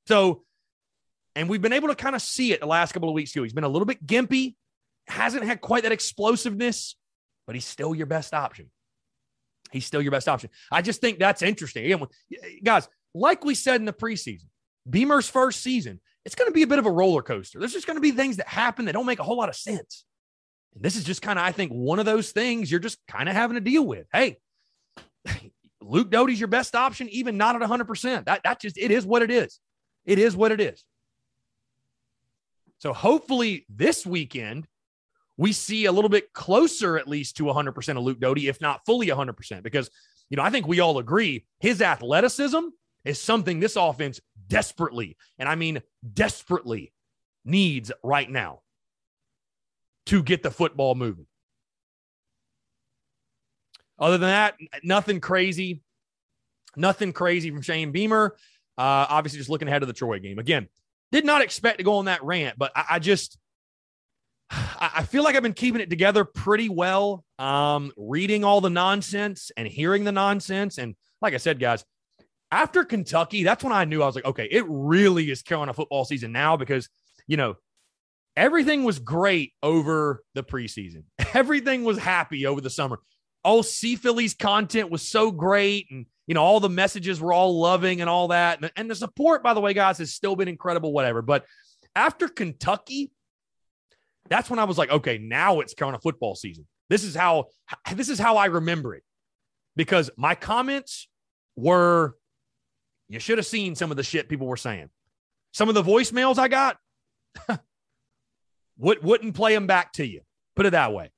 So, 0.06 0.44
and 1.34 1.48
we've 1.48 1.60
been 1.60 1.72
able 1.72 1.88
to 1.88 1.96
kind 1.96 2.14
of 2.14 2.22
see 2.22 2.52
it 2.52 2.60
the 2.60 2.68
last 2.68 2.92
couple 2.92 3.08
of 3.08 3.16
weeks 3.16 3.32
too. 3.32 3.42
He's 3.42 3.52
been 3.52 3.64
a 3.64 3.68
little 3.68 3.86
bit 3.86 4.06
gimpy, 4.06 4.54
hasn't 5.08 5.42
had 5.42 5.60
quite 5.60 5.82
that 5.82 5.90
explosiveness, 5.90 6.94
but 7.48 7.56
he's 7.56 7.64
still 7.64 7.92
your 7.92 8.06
best 8.06 8.32
option. 8.32 8.70
He's 9.72 9.86
still 9.86 10.00
your 10.00 10.12
best 10.12 10.28
option. 10.28 10.50
I 10.70 10.82
just 10.82 11.00
think 11.00 11.18
that's 11.18 11.42
interesting. 11.42 12.00
Guys, 12.62 12.88
like 13.12 13.44
we 13.44 13.56
said 13.56 13.80
in 13.80 13.86
the 13.86 13.92
preseason, 13.92 14.46
Beamer's 14.88 15.28
first 15.28 15.64
season, 15.64 15.98
it's 16.24 16.36
going 16.36 16.48
to 16.48 16.54
be 16.54 16.62
a 16.62 16.68
bit 16.68 16.78
of 16.78 16.86
a 16.86 16.92
roller 16.92 17.22
coaster. 17.22 17.58
There's 17.58 17.72
just 17.72 17.88
going 17.88 17.96
to 17.96 18.00
be 18.00 18.12
things 18.12 18.36
that 18.36 18.46
happen 18.46 18.84
that 18.84 18.92
don't 18.92 19.06
make 19.06 19.18
a 19.18 19.24
whole 19.24 19.38
lot 19.38 19.48
of 19.48 19.56
sense. 19.56 20.04
And 20.74 20.82
this 20.82 20.96
is 20.96 21.04
just 21.04 21.22
kind 21.22 21.38
of, 21.38 21.44
I 21.44 21.52
think, 21.52 21.72
one 21.72 21.98
of 21.98 22.06
those 22.06 22.32
things 22.32 22.70
you're 22.70 22.80
just 22.80 22.98
kind 23.08 23.28
of 23.28 23.34
having 23.34 23.56
to 23.56 23.60
deal 23.60 23.84
with. 23.84 24.06
Hey, 24.12 24.38
Luke 25.80 26.10
Doty's 26.10 26.38
your 26.38 26.48
best 26.48 26.74
option, 26.74 27.08
even 27.08 27.36
not 27.36 27.60
at 27.60 27.68
100%. 27.68 28.26
That, 28.26 28.42
that 28.44 28.60
just, 28.60 28.78
it 28.78 28.90
is 28.90 29.04
what 29.04 29.22
it 29.22 29.30
is. 29.30 29.58
It 30.04 30.18
is 30.18 30.36
what 30.36 30.52
it 30.52 30.60
is. 30.60 30.84
So 32.78 32.92
hopefully 32.92 33.66
this 33.68 34.06
weekend, 34.06 34.66
we 35.36 35.52
see 35.52 35.86
a 35.86 35.92
little 35.92 36.10
bit 36.10 36.32
closer, 36.32 36.98
at 36.98 37.08
least 37.08 37.36
to 37.38 37.44
100% 37.44 37.96
of 37.96 38.02
Luke 38.02 38.20
Doty, 38.20 38.48
if 38.48 38.60
not 38.60 38.84
fully 38.86 39.08
100%, 39.08 39.62
because, 39.62 39.90
you 40.28 40.36
know, 40.36 40.42
I 40.42 40.50
think 40.50 40.66
we 40.66 40.80
all 40.80 40.98
agree 40.98 41.46
his 41.60 41.82
athleticism 41.82 42.60
is 43.04 43.20
something 43.20 43.58
this 43.58 43.76
offense 43.76 44.20
desperately, 44.48 45.16
and 45.38 45.48
I 45.48 45.54
mean 45.54 45.80
desperately, 46.12 46.92
needs 47.44 47.90
right 48.02 48.28
now 48.28 48.60
to 50.10 50.22
get 50.24 50.42
the 50.42 50.50
football 50.50 50.96
moving. 50.96 51.26
Other 53.96 54.18
than 54.18 54.28
that, 54.30 54.56
nothing 54.82 55.20
crazy. 55.20 55.82
Nothing 56.76 57.12
crazy 57.12 57.50
from 57.50 57.62
Shane 57.62 57.92
Beamer. 57.92 58.36
Uh, 58.76 59.06
obviously, 59.08 59.38
just 59.38 59.50
looking 59.50 59.68
ahead 59.68 59.82
of 59.82 59.86
the 59.86 59.94
Troy 59.94 60.18
game. 60.18 60.40
Again, 60.40 60.68
did 61.12 61.24
not 61.24 61.42
expect 61.42 61.78
to 61.78 61.84
go 61.84 61.94
on 61.94 62.06
that 62.06 62.24
rant, 62.24 62.58
but 62.58 62.72
I, 62.74 62.84
I 62.90 62.98
just 62.98 63.38
I 64.50 65.04
feel 65.04 65.22
like 65.22 65.36
I've 65.36 65.44
been 65.44 65.52
keeping 65.52 65.80
it 65.80 65.90
together 65.90 66.24
pretty 66.24 66.68
well. 66.68 67.24
Um, 67.38 67.92
reading 67.96 68.42
all 68.42 68.60
the 68.60 68.70
nonsense 68.70 69.52
and 69.56 69.68
hearing 69.68 70.02
the 70.02 70.12
nonsense. 70.12 70.78
And 70.78 70.96
like 71.22 71.34
I 71.34 71.36
said, 71.36 71.60
guys, 71.60 71.84
after 72.50 72.84
Kentucky, 72.84 73.44
that's 73.44 73.62
when 73.62 73.72
I 73.72 73.84
knew 73.84 74.02
I 74.02 74.06
was 74.06 74.16
like, 74.16 74.24
okay, 74.24 74.48
it 74.50 74.64
really 74.66 75.30
is 75.30 75.42
Carolina 75.42 75.72
football 75.72 76.04
season 76.04 76.32
now 76.32 76.56
because, 76.56 76.88
you 77.28 77.36
know, 77.36 77.54
everything 78.36 78.84
was 78.84 78.98
great 78.98 79.52
over 79.62 80.22
the 80.34 80.42
preseason. 80.42 81.04
Everything 81.34 81.84
was 81.84 81.98
happy 81.98 82.46
over 82.46 82.60
the 82.60 82.70
summer. 82.70 82.98
Oh, 83.44 83.50
all 83.50 83.62
Sea 83.62 83.96
Phillies 83.96 84.34
content 84.34 84.90
was 84.90 85.02
so 85.02 85.30
great. 85.30 85.86
And, 85.90 86.06
you 86.26 86.34
know, 86.34 86.42
all 86.42 86.60
the 86.60 86.68
messages 86.68 87.20
were 87.20 87.32
all 87.32 87.58
loving 87.58 88.00
and 88.00 88.10
all 88.10 88.28
that. 88.28 88.60
And, 88.60 88.70
and 88.76 88.90
the 88.90 88.94
support, 88.94 89.42
by 89.42 89.54
the 89.54 89.60
way, 89.60 89.72
guys, 89.72 89.98
has 89.98 90.12
still 90.12 90.36
been 90.36 90.48
incredible, 90.48 90.92
whatever. 90.92 91.22
But 91.22 91.44
after 91.94 92.28
Kentucky, 92.28 93.10
that's 94.28 94.50
when 94.50 94.58
I 94.58 94.64
was 94.64 94.78
like, 94.78 94.90
okay, 94.90 95.18
now 95.18 95.60
it's 95.60 95.74
kind 95.74 95.94
of 95.94 96.02
football 96.02 96.34
season. 96.34 96.66
This 96.88 97.04
is 97.04 97.14
how 97.14 97.46
this 97.94 98.08
is 98.08 98.18
how 98.18 98.36
I 98.36 98.46
remember 98.46 98.94
it. 98.94 99.02
Because 99.76 100.10
my 100.16 100.34
comments 100.34 101.08
were 101.56 102.16
you 103.08 103.18
should 103.18 103.38
have 103.38 103.46
seen 103.46 103.74
some 103.74 103.90
of 103.90 103.96
the 103.96 104.02
shit 104.02 104.28
people 104.28 104.46
were 104.46 104.56
saying. 104.56 104.88
Some 105.52 105.68
of 105.68 105.74
the 105.74 105.82
voicemails 105.82 106.38
I 106.38 106.46
got, 106.46 106.76
would, 108.80 109.02
wouldn't 109.02 109.34
play 109.34 109.54
them 109.54 109.66
back 109.66 109.92
to 109.94 110.06
you. 110.06 110.20
Put 110.56 110.66
it 110.66 110.70
that 110.70 110.92
way. 110.92 111.10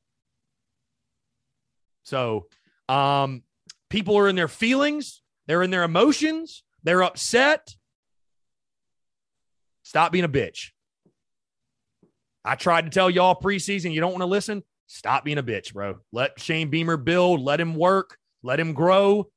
So, 2.04 2.46
um, 2.88 3.42
people 3.88 4.18
are 4.18 4.28
in 4.28 4.36
their 4.36 4.48
feelings, 4.48 5.22
they're 5.46 5.62
in 5.62 5.70
their 5.70 5.84
emotions, 5.84 6.64
they're 6.82 7.02
upset. 7.02 7.74
Stop 9.84 10.12
being 10.12 10.24
a 10.24 10.28
bitch. 10.28 10.70
I 12.44 12.56
tried 12.56 12.86
to 12.86 12.90
tell 12.90 13.08
y'all 13.08 13.38
preseason, 13.40 13.92
you 13.92 14.00
don't 14.00 14.12
want 14.12 14.22
to 14.22 14.26
listen. 14.26 14.64
Stop 14.86 15.24
being 15.24 15.38
a 15.38 15.42
bitch, 15.42 15.72
bro. 15.72 15.98
Let 16.12 16.40
Shane 16.40 16.68
Beamer 16.68 16.96
build, 16.96 17.40
let 17.40 17.60
him 17.60 17.74
work, 17.74 18.18
let 18.42 18.58
him 18.58 18.72
grow. 18.72 19.28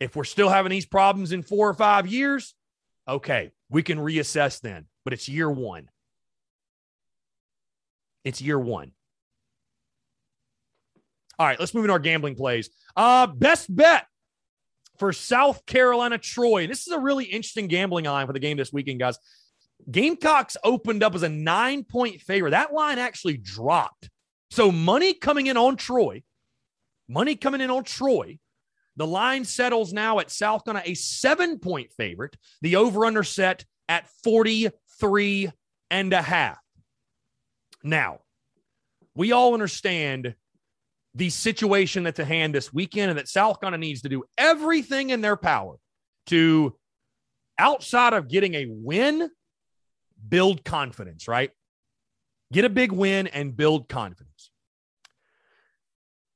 If 0.00 0.16
we're 0.16 0.24
still 0.24 0.48
having 0.48 0.70
these 0.70 0.86
problems 0.86 1.32
in 1.32 1.42
four 1.42 1.68
or 1.68 1.74
five 1.74 2.06
years, 2.06 2.54
okay, 3.06 3.52
we 3.68 3.82
can 3.82 3.98
reassess 3.98 4.60
then. 4.60 4.86
But 5.04 5.12
it's 5.12 5.28
year 5.28 5.50
one. 5.50 5.88
It's 8.26 8.42
year 8.42 8.58
one. 8.58 8.90
All 11.38 11.46
right, 11.46 11.60
let's 11.60 11.72
move 11.72 11.84
into 11.84 11.92
our 11.92 12.00
gambling 12.00 12.34
plays. 12.34 12.70
Uh, 12.96 13.28
best 13.28 13.74
bet 13.74 14.06
for 14.98 15.12
South 15.12 15.64
Carolina 15.64 16.18
Troy. 16.18 16.62
And 16.62 16.70
This 16.70 16.88
is 16.88 16.92
a 16.92 16.98
really 16.98 17.24
interesting 17.24 17.68
gambling 17.68 18.06
line 18.06 18.26
for 18.26 18.32
the 18.32 18.40
game 18.40 18.56
this 18.56 18.72
weekend, 18.72 18.98
guys. 18.98 19.16
Gamecocks 19.88 20.56
opened 20.64 21.04
up 21.04 21.14
as 21.14 21.22
a 21.22 21.28
nine 21.28 21.84
point 21.84 22.20
favorite. 22.20 22.50
That 22.50 22.72
line 22.72 22.98
actually 22.98 23.36
dropped 23.36 24.10
So 24.50 24.72
money 24.72 25.14
coming 25.14 25.46
in 25.46 25.56
on 25.56 25.76
Troy, 25.76 26.24
money 27.08 27.36
coming 27.36 27.60
in 27.60 27.70
on 27.70 27.84
Troy. 27.84 28.40
The 28.96 29.06
line 29.06 29.44
settles 29.44 29.92
now 29.92 30.18
at 30.18 30.32
South 30.32 30.64
Carolina, 30.64 30.90
a 30.90 30.94
seven 30.94 31.60
point 31.60 31.92
favorite. 31.92 32.36
The 32.60 32.74
over 32.74 33.04
under 33.04 33.22
set 33.22 33.64
at 33.88 34.08
43 34.24 35.52
and 35.92 36.12
a 36.12 36.22
half. 36.22 36.58
Now, 37.86 38.18
we 39.14 39.30
all 39.30 39.54
understand 39.54 40.34
the 41.14 41.30
situation 41.30 42.02
that's 42.02 42.18
at 42.18 42.26
hand 42.26 42.52
this 42.52 42.72
weekend 42.72 43.10
and 43.10 43.18
that 43.18 43.28
South 43.28 43.60
Carolina 43.60 43.78
needs 43.78 44.02
to 44.02 44.08
do 44.08 44.24
everything 44.36 45.10
in 45.10 45.20
their 45.20 45.36
power 45.36 45.76
to, 46.26 46.76
outside 47.58 48.12
of 48.12 48.28
getting 48.28 48.54
a 48.54 48.66
win, 48.68 49.30
build 50.28 50.64
confidence, 50.64 51.28
right? 51.28 51.52
Get 52.52 52.64
a 52.64 52.68
big 52.68 52.90
win 52.90 53.28
and 53.28 53.56
build 53.56 53.88
confidence. 53.88 54.50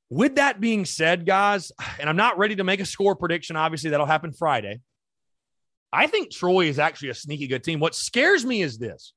With 0.09 0.35
that 0.35 0.61
being 0.61 0.85
said, 0.85 1.25
guys, 1.25 1.73
and 1.99 2.09
I'm 2.09 2.15
not 2.15 2.37
ready 2.37 2.55
to 2.55 2.63
make 2.63 2.79
a 2.79 2.85
score 2.85 3.15
prediction. 3.15 3.57
Obviously, 3.57 3.89
that'll 3.89 4.05
happen 4.05 4.31
Friday. 4.31 4.79
I 5.91 6.07
think 6.07 6.31
Troy 6.31 6.67
is 6.67 6.79
actually 6.79 7.09
a 7.09 7.13
sneaky 7.13 7.47
good 7.47 7.63
team. 7.65 7.81
What 7.81 7.93
scares 7.93 8.45
me 8.45 8.61
is 8.61 8.77
this. 8.77 9.13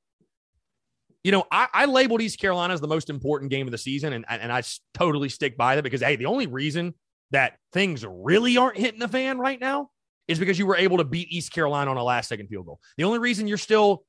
You 1.25 1.33
know, 1.33 1.45
I, 1.51 1.69
I 1.73 1.85
labeled 1.87 2.21
East 2.21 2.39
Carolina 2.39 2.75
as 2.75 2.81
the 2.81 2.87
most 2.87 3.11
important 3.11 3.51
game 3.51 3.67
of 3.67 3.73
the 3.73 3.79
season, 3.79 4.13
and, 4.13 4.25
and 4.29 4.53
I 4.53 4.63
totally 4.93 5.31
stick 5.31 5.57
by 5.57 5.77
that 5.77 5.83
because, 5.83 6.03
hey, 6.03 6.17
the 6.17 6.27
only 6.27 6.47
reason 6.47 6.95
that 7.31 7.59
things 7.73 8.05
really 8.07 8.57
aren't 8.57 8.77
hitting 8.77 9.01
the 9.01 9.09
fan 9.09 9.39
right 9.39 9.59
now 9.59 9.91
is 10.29 10.39
because 10.39 10.59
you 10.59 10.67
were 10.67 10.77
able 10.77 10.99
to 10.99 11.05
beat 11.05 11.31
East 11.31 11.53
Carolina 11.53 11.91
on 11.91 11.97
a 11.97 12.05
last 12.05 12.29
second 12.29 12.49
field 12.49 12.67
goal. 12.67 12.81
The 12.97 13.05
only 13.05 13.19
reason 13.19 13.47
you're 13.47 13.59
still 13.59 14.05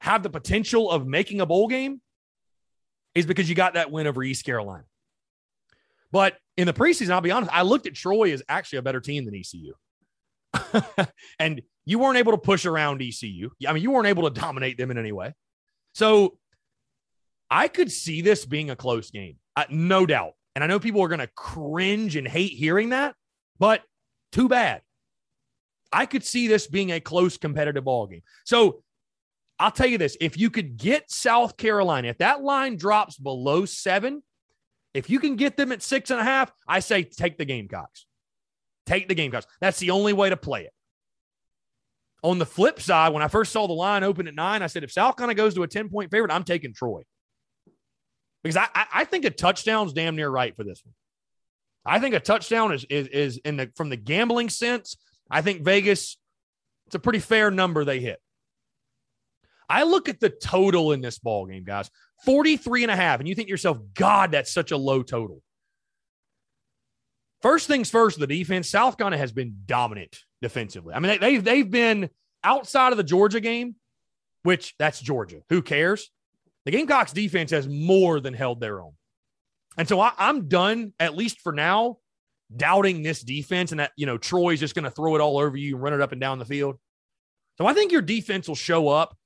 have 0.00 0.22
the 0.22 0.30
potential 0.30 0.90
of 0.90 1.06
making 1.06 1.40
a 1.40 1.46
bowl 1.46 1.68
game 1.68 2.00
is 3.14 3.26
because 3.26 3.48
you 3.48 3.54
got 3.54 3.74
that 3.74 3.90
win 3.90 4.06
over 4.06 4.22
East 4.22 4.44
Carolina. 4.44 4.84
But 6.10 6.36
in 6.56 6.66
the 6.66 6.72
preseason, 6.72 7.10
I'll 7.10 7.20
be 7.20 7.30
honest, 7.30 7.52
I 7.52 7.62
looked 7.62 7.86
at 7.86 7.94
Troy 7.94 8.32
as 8.32 8.42
actually 8.48 8.78
a 8.78 8.82
better 8.82 9.00
team 9.00 9.24
than 9.24 9.34
ECU. 9.34 9.74
and 11.38 11.62
you 11.84 11.98
weren't 11.98 12.18
able 12.18 12.32
to 12.32 12.38
push 12.38 12.64
around 12.64 13.02
ECU. 13.02 13.50
I 13.66 13.72
mean, 13.72 13.82
you 13.82 13.90
weren't 13.90 14.06
able 14.06 14.30
to 14.30 14.40
dominate 14.40 14.78
them 14.78 14.90
in 14.90 14.98
any 14.98 15.12
way. 15.12 15.34
So 15.94 16.37
I 17.50 17.68
could 17.68 17.90
see 17.90 18.20
this 18.20 18.44
being 18.44 18.70
a 18.70 18.76
close 18.76 19.10
game, 19.10 19.36
uh, 19.56 19.64
no 19.70 20.06
doubt. 20.06 20.32
And 20.54 20.64
I 20.64 20.66
know 20.66 20.80
people 20.80 21.02
are 21.02 21.08
going 21.08 21.20
to 21.20 21.30
cringe 21.34 22.16
and 22.16 22.26
hate 22.26 22.52
hearing 22.52 22.90
that, 22.90 23.14
but 23.58 23.82
too 24.32 24.48
bad. 24.48 24.82
I 25.92 26.04
could 26.06 26.24
see 26.24 26.48
this 26.48 26.66
being 26.66 26.92
a 26.92 27.00
close 27.00 27.36
competitive 27.36 27.84
ball 27.84 28.06
game. 28.06 28.22
So 28.44 28.82
I'll 29.58 29.70
tell 29.70 29.86
you 29.86 29.98
this 29.98 30.16
if 30.20 30.36
you 30.36 30.50
could 30.50 30.76
get 30.76 31.10
South 31.10 31.56
Carolina, 31.56 32.08
if 32.08 32.18
that 32.18 32.42
line 32.42 32.76
drops 32.76 33.16
below 33.16 33.64
seven, 33.64 34.22
if 34.94 35.08
you 35.08 35.20
can 35.20 35.36
get 35.36 35.56
them 35.56 35.72
at 35.72 35.82
six 35.82 36.10
and 36.10 36.20
a 36.20 36.24
half, 36.24 36.52
I 36.66 36.80
say 36.80 37.04
take 37.04 37.38
the 37.38 37.44
Gamecocks. 37.44 38.06
Take 38.86 39.08
the 39.08 39.14
Gamecocks. 39.14 39.46
That's 39.60 39.78
the 39.78 39.90
only 39.90 40.12
way 40.12 40.30
to 40.30 40.36
play 40.36 40.64
it. 40.64 40.72
On 42.22 42.38
the 42.38 42.46
flip 42.46 42.80
side, 42.80 43.12
when 43.12 43.22
I 43.22 43.28
first 43.28 43.52
saw 43.52 43.66
the 43.66 43.74
line 43.74 44.02
open 44.02 44.26
at 44.26 44.34
nine, 44.34 44.62
I 44.62 44.66
said, 44.66 44.82
if 44.82 44.90
South 44.90 45.16
Carolina 45.16 45.36
goes 45.36 45.54
to 45.54 45.62
a 45.62 45.68
10 45.68 45.88
point 45.88 46.10
favorite, 46.10 46.32
I'm 46.32 46.42
taking 46.42 46.74
Troy. 46.74 47.02
Because 48.48 48.68
I, 48.74 48.86
I 48.94 49.04
think 49.04 49.24
a 49.24 49.30
touchdown's 49.30 49.92
damn 49.92 50.16
near 50.16 50.30
right 50.30 50.56
for 50.56 50.64
this 50.64 50.82
one. 50.84 50.94
I 51.84 52.00
think 52.00 52.14
a 52.14 52.20
touchdown 52.20 52.72
is, 52.72 52.84
is, 52.84 53.08
is 53.08 53.36
in 53.44 53.56
the 53.56 53.70
from 53.76 53.90
the 53.90 53.96
gambling 53.96 54.48
sense, 54.48 54.96
I 55.30 55.42
think 55.42 55.62
Vegas, 55.62 56.16
it's 56.86 56.94
a 56.94 56.98
pretty 56.98 57.18
fair 57.18 57.50
number 57.50 57.84
they 57.84 58.00
hit. 58.00 58.20
I 59.68 59.82
look 59.82 60.08
at 60.08 60.18
the 60.18 60.30
total 60.30 60.92
in 60.92 61.02
this 61.02 61.18
ball 61.18 61.46
game, 61.46 61.64
guys 61.64 61.90
43 62.24 62.84
and 62.84 62.90
a 62.90 62.96
half, 62.96 63.20
and 63.20 63.28
you 63.28 63.34
think 63.34 63.48
to 63.48 63.50
yourself, 63.50 63.78
God, 63.94 64.32
that's 64.32 64.52
such 64.52 64.70
a 64.70 64.76
low 64.76 65.02
total. 65.02 65.42
First 67.42 67.68
things 67.68 67.90
first, 67.90 68.18
the 68.18 68.26
defense, 68.26 68.68
South 68.68 68.96
Carolina 68.96 69.18
has 69.18 69.30
been 69.30 69.58
dominant 69.66 70.18
defensively. 70.40 70.94
I 70.94 71.00
mean, 71.00 71.20
they, 71.20 71.34
have 71.34 71.44
they've 71.44 71.70
been 71.70 72.10
outside 72.42 72.92
of 72.92 72.96
the 72.96 73.04
Georgia 73.04 73.40
game, 73.40 73.76
which 74.42 74.74
that's 74.78 75.00
Georgia. 75.00 75.42
Who 75.50 75.62
cares? 75.62 76.10
The 76.64 76.70
Gamecocks 76.70 77.12
defense 77.12 77.50
has 77.50 77.68
more 77.68 78.20
than 78.20 78.34
held 78.34 78.60
their 78.60 78.80
own. 78.80 78.92
And 79.76 79.88
so 79.88 80.00
I, 80.00 80.12
I'm 80.18 80.48
done, 80.48 80.92
at 80.98 81.16
least 81.16 81.40
for 81.40 81.52
now, 81.52 81.98
doubting 82.54 83.02
this 83.02 83.22
defense 83.22 83.70
and 83.70 83.80
that, 83.80 83.92
you 83.96 84.06
know, 84.06 84.18
Troy's 84.18 84.60
just 84.60 84.74
going 84.74 84.84
to 84.84 84.90
throw 84.90 85.14
it 85.14 85.20
all 85.20 85.38
over 85.38 85.56
you 85.56 85.76
and 85.76 85.82
run 85.82 85.92
it 85.92 86.00
up 86.00 86.12
and 86.12 86.20
down 86.20 86.38
the 86.38 86.44
field. 86.44 86.78
So 87.58 87.66
I 87.66 87.74
think 87.74 87.92
your 87.92 88.02
defense 88.02 88.48
will 88.48 88.54
show 88.54 88.88
up 88.88 89.16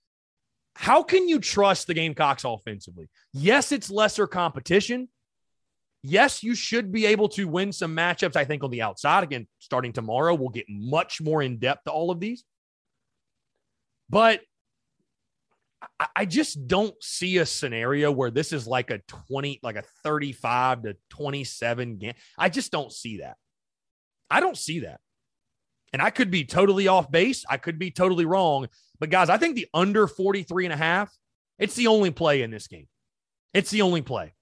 how 0.75 1.03
can 1.03 1.29
you 1.29 1.39
trust 1.39 1.87
the 1.87 1.95
Gamecocks 1.95 2.45
offensively? 2.45 3.09
Yes, 3.33 3.73
it's 3.73 3.91
lesser 3.91 4.27
competition. 4.27 5.09
Yes, 6.03 6.43
you 6.43 6.55
should 6.55 6.91
be 6.91 7.07
able 7.07 7.29
to 7.31 7.47
win 7.47 7.73
some 7.73 7.95
matchups, 7.97 8.37
I 8.37 8.45
think, 8.45 8.65
on 8.65 8.71
the 8.71 8.83
outside. 8.83 9.23
Again, 9.23 9.47
starting 9.59 9.93
tomorrow, 9.93 10.35
we'll 10.35 10.49
get 10.49 10.67
much 10.69 11.21
more 11.21 11.43
in 11.43 11.59
depth 11.59 11.85
to 11.85 11.93
all 11.93 12.11
of 12.11 12.21
these. 12.21 12.45
But 14.11 14.41
I 16.17 16.25
just 16.25 16.67
don't 16.67 16.95
see 17.03 17.39
a 17.39 17.47
scenario 17.47 18.13
where 18.13 18.31
this 18.31 18.53
is 18.53 18.67
like 18.67 18.91
a 18.91 19.01
20, 19.29 19.61
like 19.63 19.77
a 19.77 19.83
35 20.05 20.83
to 20.83 20.97
27 21.11 21.97
game. 21.97 22.15
I 22.39 22.49
just 22.49 22.71
don't 22.71 22.93
see 22.93 23.19
that. 23.19 23.37
I 24.31 24.41
don't 24.41 24.57
see 24.57 24.81
that. 24.81 25.01
And 25.93 26.01
I 26.01 26.11
could 26.11 26.31
be 26.31 26.45
totally 26.45 26.89
off 26.89 27.11
base. 27.11 27.45
I 27.49 27.57
could 27.57 27.79
be 27.79 27.91
totally 27.91 28.25
wrong. 28.25 28.69
But 28.99 29.11
guys, 29.11 29.29
I 29.29 29.37
think 29.37 29.57
the 29.57 29.69
under 29.75 30.07
43 30.07 30.67
and 30.67 30.73
a 30.73 30.77
half, 30.77 31.13
it's 31.59 31.75
the 31.75 31.89
only 31.89 32.11
play 32.11 32.43
in 32.43 32.51
this 32.51 32.67
game. 32.67 32.89
It's 33.53 33.71
the 33.71 33.83
only 33.83 34.03
play. 34.03 34.33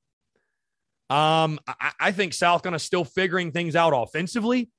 Um, 1.09 1.59
I, 1.67 1.93
I 1.99 2.13
think 2.13 2.35
South 2.35 2.63
Carolina 2.63 2.79
still 2.79 3.05
figuring 3.05 3.51
things 3.51 3.75
out 3.75 3.91
offensively. 3.91 4.71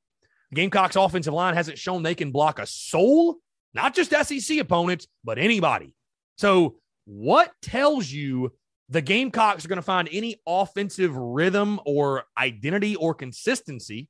Gamecocks 0.53 0.95
offensive 0.95 1.33
line 1.33 1.55
hasn't 1.55 1.77
shown 1.77 2.03
they 2.03 2.15
can 2.15 2.31
block 2.31 2.59
a 2.59 2.65
soul, 2.65 3.37
not 3.73 3.93
just 3.93 4.11
SEC 4.11 4.57
opponents, 4.57 5.07
but 5.23 5.37
anybody. 5.37 5.93
So, 6.41 6.77
what 7.05 7.51
tells 7.61 8.09
you 8.09 8.51
the 8.89 8.99
Gamecocks 8.99 9.63
are 9.63 9.67
going 9.67 9.77
to 9.77 9.83
find 9.83 10.09
any 10.11 10.41
offensive 10.47 11.15
rhythm 11.15 11.79
or 11.85 12.23
identity 12.35 12.95
or 12.95 13.13
consistency 13.13 14.09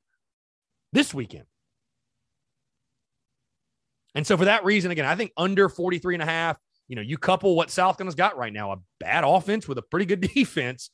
this 0.94 1.14
weekend? 1.14 1.44
And 4.16 4.26
so 4.26 4.38
for 4.38 4.46
that 4.46 4.64
reason, 4.64 4.92
again, 4.92 5.04
I 5.04 5.16
think 5.16 5.34
under 5.36 5.68
43 5.68 6.16
and 6.16 6.24
a 6.24 6.26
half, 6.26 6.58
you 6.88 6.96
know, 6.96 7.02
you 7.02 7.18
couple 7.18 7.54
what 7.54 7.70
South 7.70 7.98
Carolina's 7.98 8.16
got 8.16 8.38
right 8.38 8.54
now, 8.54 8.72
a 8.72 8.78
bad 9.02 9.26
offense 9.26 9.68
with 9.68 9.78
a 9.78 9.82
pretty 9.82 10.06
good 10.06 10.22
defense. 10.34 10.90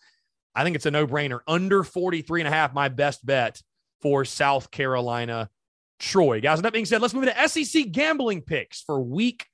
I 0.55 0.63
think 0.63 0.75
it's 0.75 0.87
a 0.87 0.91
no-brainer. 0.91 1.41
Under 1.47 1.83
43 1.83 2.41
and 2.41 2.47
a 2.47 2.51
half, 2.51 2.73
my 2.73 2.89
best 2.89 3.23
bet 3.23 3.61
for 4.01 4.25
South 4.25 4.71
Carolina 4.71 5.51
Troy. 5.99 6.41
Guys, 6.41 6.57
with 6.57 6.63
that 6.63 6.73
being 6.73 6.85
said, 6.85 6.99
let's 6.99 7.13
move 7.13 7.25
to 7.25 7.47
SEC 7.47 7.91
gambling 7.91 8.41
picks 8.41 8.81
for 8.81 8.99
week 8.99 9.45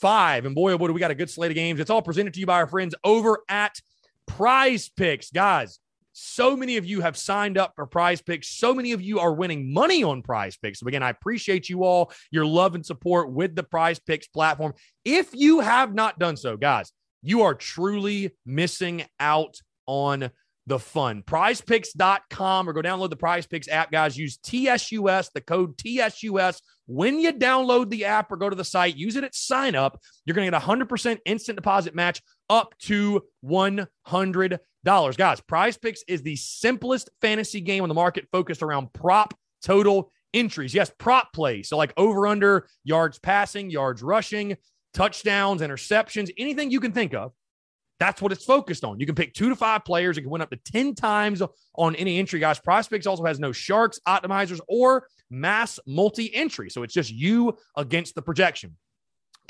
five. 0.00 0.46
And 0.46 0.54
boy, 0.54 0.72
oh 0.72 0.78
boy, 0.78 0.88
do 0.88 0.92
we 0.92 1.00
got 1.00 1.10
a 1.10 1.14
good 1.14 1.30
slate 1.30 1.50
of 1.50 1.54
games. 1.54 1.80
It's 1.80 1.90
all 1.90 2.02
presented 2.02 2.34
to 2.34 2.40
you 2.40 2.46
by 2.46 2.56
our 2.56 2.66
friends 2.66 2.94
over 3.04 3.40
at 3.48 3.80
Prize 4.26 4.88
Picks. 4.88 5.30
Guys, 5.30 5.78
so 6.12 6.56
many 6.56 6.76
of 6.76 6.84
you 6.84 7.00
have 7.00 7.16
signed 7.16 7.56
up 7.56 7.72
for 7.76 7.86
prize 7.86 8.20
picks. 8.20 8.48
So 8.48 8.74
many 8.74 8.92
of 8.92 9.00
you 9.00 9.20
are 9.20 9.32
winning 9.32 9.72
money 9.72 10.02
on 10.02 10.22
prize 10.22 10.56
picks. 10.56 10.80
So, 10.80 10.86
again, 10.86 11.02
I 11.02 11.10
appreciate 11.10 11.68
you 11.68 11.84
all, 11.84 12.12
your 12.30 12.44
love 12.44 12.74
and 12.74 12.84
support 12.84 13.30
with 13.30 13.54
the 13.54 13.62
prize 13.62 13.98
picks 13.98 14.26
platform. 14.26 14.74
If 15.04 15.30
you 15.34 15.60
have 15.60 15.94
not 15.94 16.18
done 16.18 16.36
so, 16.36 16.56
guys, 16.56 16.92
you 17.22 17.42
are 17.42 17.54
truly 17.54 18.32
missing 18.44 19.04
out 19.18 19.60
on 19.86 20.30
the 20.70 20.78
fun. 20.78 21.22
Prizepicks.com 21.22 22.68
or 22.68 22.72
go 22.72 22.80
download 22.80 23.10
the 23.10 23.16
Prize 23.16 23.46
Picks 23.46 23.68
app, 23.68 23.92
guys. 23.92 24.16
Use 24.16 24.38
TSUS, 24.38 25.30
the 25.32 25.42
code 25.42 25.76
TSUS. 25.76 26.60
When 26.86 27.20
you 27.20 27.32
download 27.32 27.90
the 27.90 28.06
app 28.06 28.32
or 28.32 28.36
go 28.36 28.48
to 28.48 28.56
the 28.56 28.64
site, 28.64 28.96
use 28.96 29.16
it 29.16 29.24
at 29.24 29.34
sign 29.34 29.74
up. 29.74 30.00
You're 30.24 30.34
going 30.34 30.50
to 30.50 30.50
get 30.50 30.62
a 30.62 30.66
100% 30.66 31.18
instant 31.26 31.56
deposit 31.56 31.94
match 31.94 32.22
up 32.48 32.74
to 32.80 33.22
$100. 33.44 34.58
Guys, 34.84 35.40
Prize 35.40 35.76
Picks 35.76 36.02
is 36.08 36.22
the 36.22 36.36
simplest 36.36 37.10
fantasy 37.20 37.60
game 37.60 37.82
on 37.82 37.88
the 37.88 37.94
market 37.94 38.26
focused 38.32 38.62
around 38.62 38.92
prop 38.92 39.34
total 39.62 40.10
entries. 40.32 40.72
Yes, 40.72 40.90
prop 40.98 41.32
plays. 41.32 41.68
So, 41.68 41.76
like 41.76 41.92
over 41.96 42.26
under 42.26 42.66
yards 42.84 43.18
passing, 43.18 43.70
yards 43.70 44.02
rushing, 44.02 44.56
touchdowns, 44.94 45.62
interceptions, 45.62 46.30
anything 46.38 46.70
you 46.70 46.80
can 46.80 46.92
think 46.92 47.12
of. 47.12 47.32
That's 48.00 48.22
what 48.22 48.32
it's 48.32 48.44
focused 48.44 48.82
on. 48.82 48.98
You 48.98 49.04
can 49.04 49.14
pick 49.14 49.34
two 49.34 49.50
to 49.50 49.54
five 49.54 49.84
players. 49.84 50.16
You 50.16 50.22
can 50.22 50.30
win 50.30 50.40
up 50.40 50.50
to 50.50 50.56
10 50.56 50.94
times 50.94 51.42
on 51.74 51.94
any 51.94 52.18
entry, 52.18 52.40
guys. 52.40 52.58
Prize 52.58 52.88
Picks 52.88 53.06
also 53.06 53.24
has 53.24 53.38
no 53.38 53.52
sharks, 53.52 54.00
optimizers, 54.08 54.58
or 54.66 55.06
mass 55.28 55.78
multi 55.86 56.34
entry. 56.34 56.70
So 56.70 56.82
it's 56.82 56.94
just 56.94 57.12
you 57.12 57.56
against 57.76 58.14
the 58.14 58.22
projection. 58.22 58.76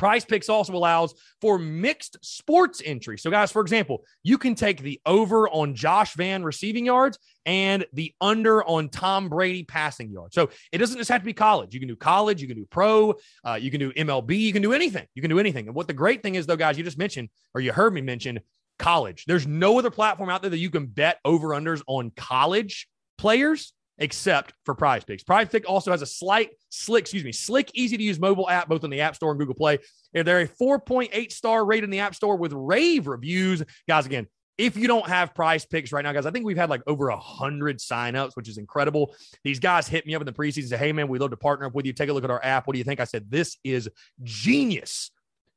Prize 0.00 0.24
Picks 0.24 0.48
also 0.48 0.74
allows 0.74 1.12
for 1.42 1.58
mixed 1.58 2.16
sports 2.22 2.80
entry. 2.82 3.18
So, 3.18 3.30
guys, 3.30 3.52
for 3.52 3.60
example, 3.60 4.02
you 4.22 4.38
can 4.38 4.54
take 4.54 4.80
the 4.80 4.98
over 5.04 5.46
on 5.50 5.74
Josh 5.74 6.14
Vann 6.14 6.42
receiving 6.42 6.86
yards 6.86 7.18
and 7.44 7.84
the 7.92 8.14
under 8.18 8.64
on 8.64 8.88
Tom 8.88 9.28
Brady 9.28 9.62
passing 9.62 10.10
yards. 10.10 10.34
So, 10.34 10.48
it 10.72 10.78
doesn't 10.78 10.96
just 10.96 11.10
have 11.10 11.20
to 11.20 11.26
be 11.26 11.34
college. 11.34 11.74
You 11.74 11.80
can 11.80 11.88
do 11.88 11.96
college, 11.96 12.40
you 12.40 12.48
can 12.48 12.56
do 12.56 12.64
pro, 12.70 13.12
uh, 13.44 13.58
you 13.60 13.70
can 13.70 13.78
do 13.78 13.92
MLB, 13.92 14.40
you 14.40 14.54
can 14.54 14.62
do 14.62 14.72
anything. 14.72 15.06
You 15.14 15.20
can 15.20 15.28
do 15.28 15.38
anything. 15.38 15.66
And 15.66 15.74
what 15.74 15.86
the 15.86 15.92
great 15.92 16.22
thing 16.22 16.34
is, 16.34 16.46
though, 16.46 16.56
guys, 16.56 16.78
you 16.78 16.84
just 16.84 16.96
mentioned, 16.96 17.28
or 17.54 17.60
you 17.60 17.70
heard 17.70 17.92
me 17.92 18.00
mention, 18.00 18.40
college. 18.78 19.26
There's 19.26 19.46
no 19.46 19.78
other 19.78 19.90
platform 19.90 20.30
out 20.30 20.40
there 20.40 20.50
that 20.50 20.56
you 20.56 20.70
can 20.70 20.86
bet 20.86 21.18
over 21.26 21.48
unders 21.48 21.82
on 21.86 22.10
college 22.16 22.88
players 23.18 23.74
except 24.00 24.54
for 24.64 24.74
Prize 24.74 25.04
Picks. 25.04 25.22
Prize 25.22 25.48
Pick 25.48 25.68
also 25.68 25.90
has 25.90 26.02
a 26.02 26.06
slight, 26.06 26.50
slick, 26.70 27.02
excuse 27.02 27.22
me, 27.22 27.32
slick, 27.32 27.70
easy 27.74 27.96
to 27.96 28.02
use 28.02 28.18
mobile 28.18 28.48
app 28.48 28.68
both 28.68 28.82
on 28.82 28.90
the 28.90 29.00
App 29.02 29.14
Store 29.14 29.30
and 29.30 29.38
Google 29.38 29.54
Play. 29.54 29.78
And 30.14 30.26
They're 30.26 30.40
a 30.40 30.48
4.8 30.48 31.30
star 31.30 31.64
rate 31.64 31.84
in 31.84 31.90
the 31.90 32.00
App 32.00 32.14
Store 32.14 32.36
with 32.36 32.52
rave 32.52 33.06
reviews. 33.06 33.62
Guys, 33.86 34.06
again, 34.06 34.26
if 34.58 34.76
you 34.76 34.88
don't 34.88 35.06
have 35.06 35.34
prize 35.34 35.64
picks 35.64 35.92
right 35.92 36.02
now, 36.02 36.12
guys, 36.12 36.26
I 36.26 36.30
think 36.30 36.44
we've 36.44 36.56
had 36.56 36.68
like 36.68 36.82
over 36.86 37.08
a 37.08 37.16
hundred 37.16 37.78
signups, 37.78 38.32
which 38.34 38.48
is 38.48 38.58
incredible. 38.58 39.14
These 39.44 39.58
guys 39.58 39.86
hit 39.86 40.06
me 40.06 40.14
up 40.14 40.20
in 40.22 40.26
the 40.26 40.32
preseason, 40.32 40.68
say, 40.68 40.76
Hey 40.76 40.92
man, 40.92 41.06
we 41.06 41.12
would 41.12 41.20
love 41.22 41.30
to 41.30 41.36
partner 41.36 41.66
up 41.66 41.74
with 41.74 41.86
you. 41.86 41.92
Take 41.92 42.08
a 42.08 42.12
look 42.12 42.24
at 42.24 42.30
our 42.30 42.44
app. 42.44 42.66
What 42.66 42.74
do 42.74 42.78
you 42.78 42.84
think? 42.84 43.00
I 43.00 43.04
said, 43.04 43.30
This 43.30 43.56
is 43.64 43.88
genius 44.22 45.10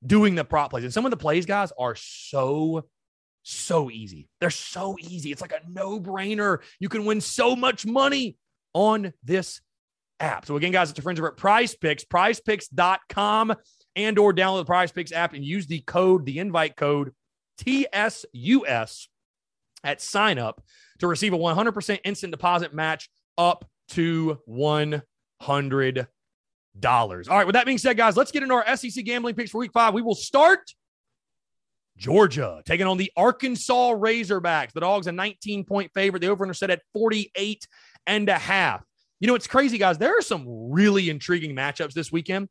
doing 0.06 0.36
the 0.36 0.46
prop 0.46 0.70
plays. 0.70 0.84
And 0.84 0.94
some 0.94 1.06
of 1.06 1.12
the 1.12 1.18
plays, 1.18 1.46
guys, 1.46 1.72
are 1.78 1.96
so 1.96 2.86
so 3.44 3.92
easy. 3.92 4.28
They're 4.40 4.50
so 4.50 4.98
easy. 5.00 5.32
It's 5.32 5.42
like 5.42 5.52
a 5.52 5.62
no 5.70 6.00
brainer. 6.00 6.60
You 6.80 6.90
can 6.90 7.06
win 7.06 7.22
so 7.22 7.56
much 7.56 7.86
money 7.86 8.38
on 8.74 9.14
this 9.24 9.62
app. 10.20 10.46
So 10.46 10.56
again, 10.56 10.72
guys, 10.72 10.90
it's 10.90 10.98
your 10.98 11.04
friends 11.04 11.20
over 11.20 11.30
at 11.30 11.38
Prize 11.38 11.76
Picks, 11.76 12.04
prizepicks.com 12.06 13.56
and 13.96 14.18
or 14.18 14.34
download 14.34 14.62
the 14.62 14.66
Prize 14.66 14.92
Picks 14.92 15.12
app 15.12 15.34
and 15.34 15.44
use 15.44 15.68
the 15.68 15.82
code, 15.82 16.26
the 16.26 16.40
invite 16.40 16.76
code 16.76 17.14
TSUS 17.60 19.08
at 19.84 20.02
sign 20.02 20.40
up 20.40 20.64
to 21.00 21.08
receive 21.08 21.34
a 21.34 21.38
100% 21.38 22.00
instant 22.04 22.32
deposit 22.32 22.74
match 22.74 23.10
up 23.38 23.66
to 23.90 24.40
$100. 24.50 26.08
All 26.86 27.38
right, 27.38 27.46
with 27.46 27.54
that 27.54 27.66
being 27.66 27.78
said, 27.78 27.98
guys, 27.98 28.18
let's 28.18 28.32
get 28.32 28.44
into 28.44 28.56
our 28.56 28.76
SEC 28.76 29.04
gambling 29.04 29.36
picks 29.36 29.52
for 29.52 29.60
week 29.60 29.74
five. 29.74 29.94
We 29.94 30.02
will 30.02 30.16
start 30.16 30.74
Georgia 32.04 32.62
taking 32.66 32.86
on 32.86 32.98
the 32.98 33.10
Arkansas 33.16 33.94
Razorbacks. 33.94 34.74
The 34.74 34.82
dog's 34.82 35.08
a 35.08 35.12
19 35.14 35.64
point 35.64 35.90
favorite. 35.94 36.20
The 36.20 36.28
over 36.28 36.44
under 36.44 36.54
set 36.54 36.70
at 36.70 36.82
48 36.92 37.66
and 38.06 38.28
a 38.28 38.38
half. 38.38 38.84
You 39.22 39.28
know, 39.28 39.36
it's 39.36 39.48
crazy, 39.48 39.78
guys. 39.78 39.98
There 39.98 40.18
are 40.18 40.22
some 40.22 40.46
really 40.46 41.10
intriguing 41.10 41.56
matchups 41.56 41.94
this 41.94 42.12
weekend, 42.12 42.50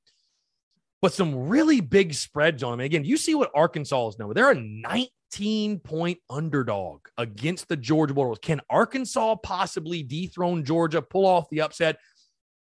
but 1.02 1.12
some 1.12 1.48
really 1.48 1.82
big 1.82 2.14
spreads 2.14 2.62
on 2.62 2.70
them. 2.70 2.80
again, 2.80 3.04
you 3.04 3.18
see 3.18 3.34
what 3.34 3.50
Arkansas 3.54 4.08
is 4.08 4.14
doing. 4.14 4.32
They're 4.32 4.52
a 4.52 4.54
19 4.54 5.80
point 5.80 6.18
underdog 6.30 7.00
against 7.18 7.68
the 7.68 7.76
Georgia 7.76 8.14
Bulldogs. 8.14 8.38
Can 8.38 8.62
Arkansas 8.70 9.34
possibly 9.42 10.02
dethrone 10.02 10.64
Georgia, 10.64 11.02
pull 11.02 11.26
off 11.26 11.50
the 11.50 11.60
upset? 11.60 11.98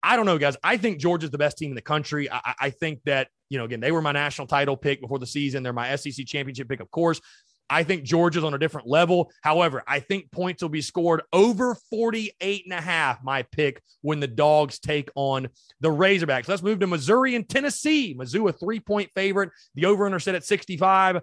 I 0.02 0.16
don't 0.16 0.26
know, 0.26 0.38
guys. 0.38 0.56
I 0.62 0.76
think 0.76 0.98
Georgia's 0.98 1.30
the 1.30 1.38
best 1.38 1.58
team 1.58 1.70
in 1.70 1.74
the 1.74 1.82
country. 1.82 2.30
I, 2.30 2.54
I, 2.58 2.70
think 2.70 3.00
that, 3.04 3.28
you 3.50 3.58
know, 3.58 3.64
again, 3.64 3.80
they 3.80 3.92
were 3.92 4.00
my 4.00 4.12
national 4.12 4.46
title 4.46 4.76
pick 4.76 5.00
before 5.00 5.18
the 5.18 5.26
season. 5.26 5.62
They're 5.62 5.72
my 5.72 5.94
SEC 5.96 6.24
championship 6.26 6.68
pick, 6.68 6.80
of 6.80 6.90
course. 6.90 7.20
I 7.70 7.84
think 7.84 8.02
Georgia's 8.02 8.42
on 8.42 8.52
a 8.52 8.58
different 8.58 8.88
level. 8.88 9.30
However, 9.42 9.82
I 9.86 10.00
think 10.00 10.32
points 10.32 10.60
will 10.60 10.70
be 10.70 10.82
scored 10.82 11.22
over 11.32 11.76
48 11.90 12.64
and 12.64 12.74
a 12.74 12.80
half, 12.80 13.22
my 13.22 13.42
pick, 13.42 13.80
when 14.02 14.18
the 14.18 14.26
dogs 14.26 14.80
take 14.80 15.08
on 15.14 15.48
the 15.80 15.88
Razorbacks. 15.88 16.48
Let's 16.48 16.62
move 16.62 16.80
to 16.80 16.88
Missouri 16.88 17.36
and 17.36 17.48
Tennessee. 17.48 18.14
Mizzou, 18.18 18.48
a 18.48 18.52
three 18.52 18.80
point 18.80 19.10
favorite. 19.14 19.50
The 19.76 19.86
over 19.86 20.04
under 20.04 20.18
set 20.18 20.34
at 20.34 20.44
65. 20.44 21.20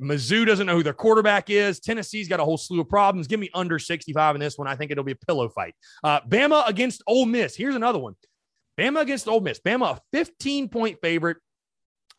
Mizzou 0.00 0.46
doesn't 0.46 0.66
know 0.66 0.76
who 0.76 0.82
their 0.82 0.92
quarterback 0.92 1.50
is. 1.50 1.80
Tennessee's 1.80 2.28
got 2.28 2.40
a 2.40 2.44
whole 2.44 2.56
slew 2.56 2.80
of 2.80 2.88
problems. 2.88 3.26
Give 3.26 3.40
me 3.40 3.50
under 3.54 3.78
65 3.78 4.36
in 4.36 4.40
this 4.40 4.58
one. 4.58 4.66
I 4.66 4.76
think 4.76 4.90
it'll 4.90 5.04
be 5.04 5.12
a 5.12 5.26
pillow 5.26 5.48
fight. 5.48 5.74
Uh, 6.02 6.20
Bama 6.20 6.66
against 6.68 7.02
Ole 7.06 7.26
Miss. 7.26 7.54
Here's 7.54 7.74
another 7.74 7.98
one. 7.98 8.14
Bama 8.78 9.02
against 9.02 9.28
Ole 9.28 9.40
Miss. 9.40 9.60
Bama, 9.60 9.96
a 9.96 10.00
15 10.12 10.68
point 10.68 10.98
favorite. 11.00 11.38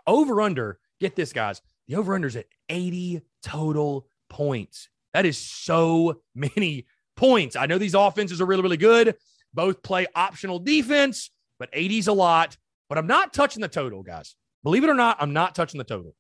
Over 0.08 0.42
under. 0.42 0.80
Get 1.00 1.16
this, 1.16 1.34
guys. 1.34 1.62
The 1.88 1.96
over 1.96 2.16
under's 2.16 2.36
at 2.36 2.46
80 2.70 3.22
total 3.44 4.08
points. 4.30 4.90
That 5.14 5.26
is 5.26 5.38
so 5.38 6.22
many 6.36 6.86
points. 7.16 7.56
I 7.56 7.66
know 7.66 7.78
these 7.78 7.96
offenses 7.96 8.42
are 8.42 8.46
really, 8.46 8.64
really 8.64 8.78
good. 8.78 9.16
Both 9.54 9.84
play 9.84 10.06
optional 10.16 10.60
defense, 10.60 11.32
but 11.60 11.72
80's 11.72 12.08
a 12.08 12.14
lot. 12.14 12.58
But 12.90 12.98
I'm 12.98 13.08
not 13.08 13.34
touching 13.34 13.62
the 13.62 13.68
total, 13.68 14.04
guys. 14.04 14.36
Believe 14.64 14.84
it 14.84 14.90
or 14.90 14.96
not, 14.96 15.18
I'm 15.20 15.34
not 15.34 15.56
touching 15.56 15.78
the 15.78 15.84
total. 15.84 16.16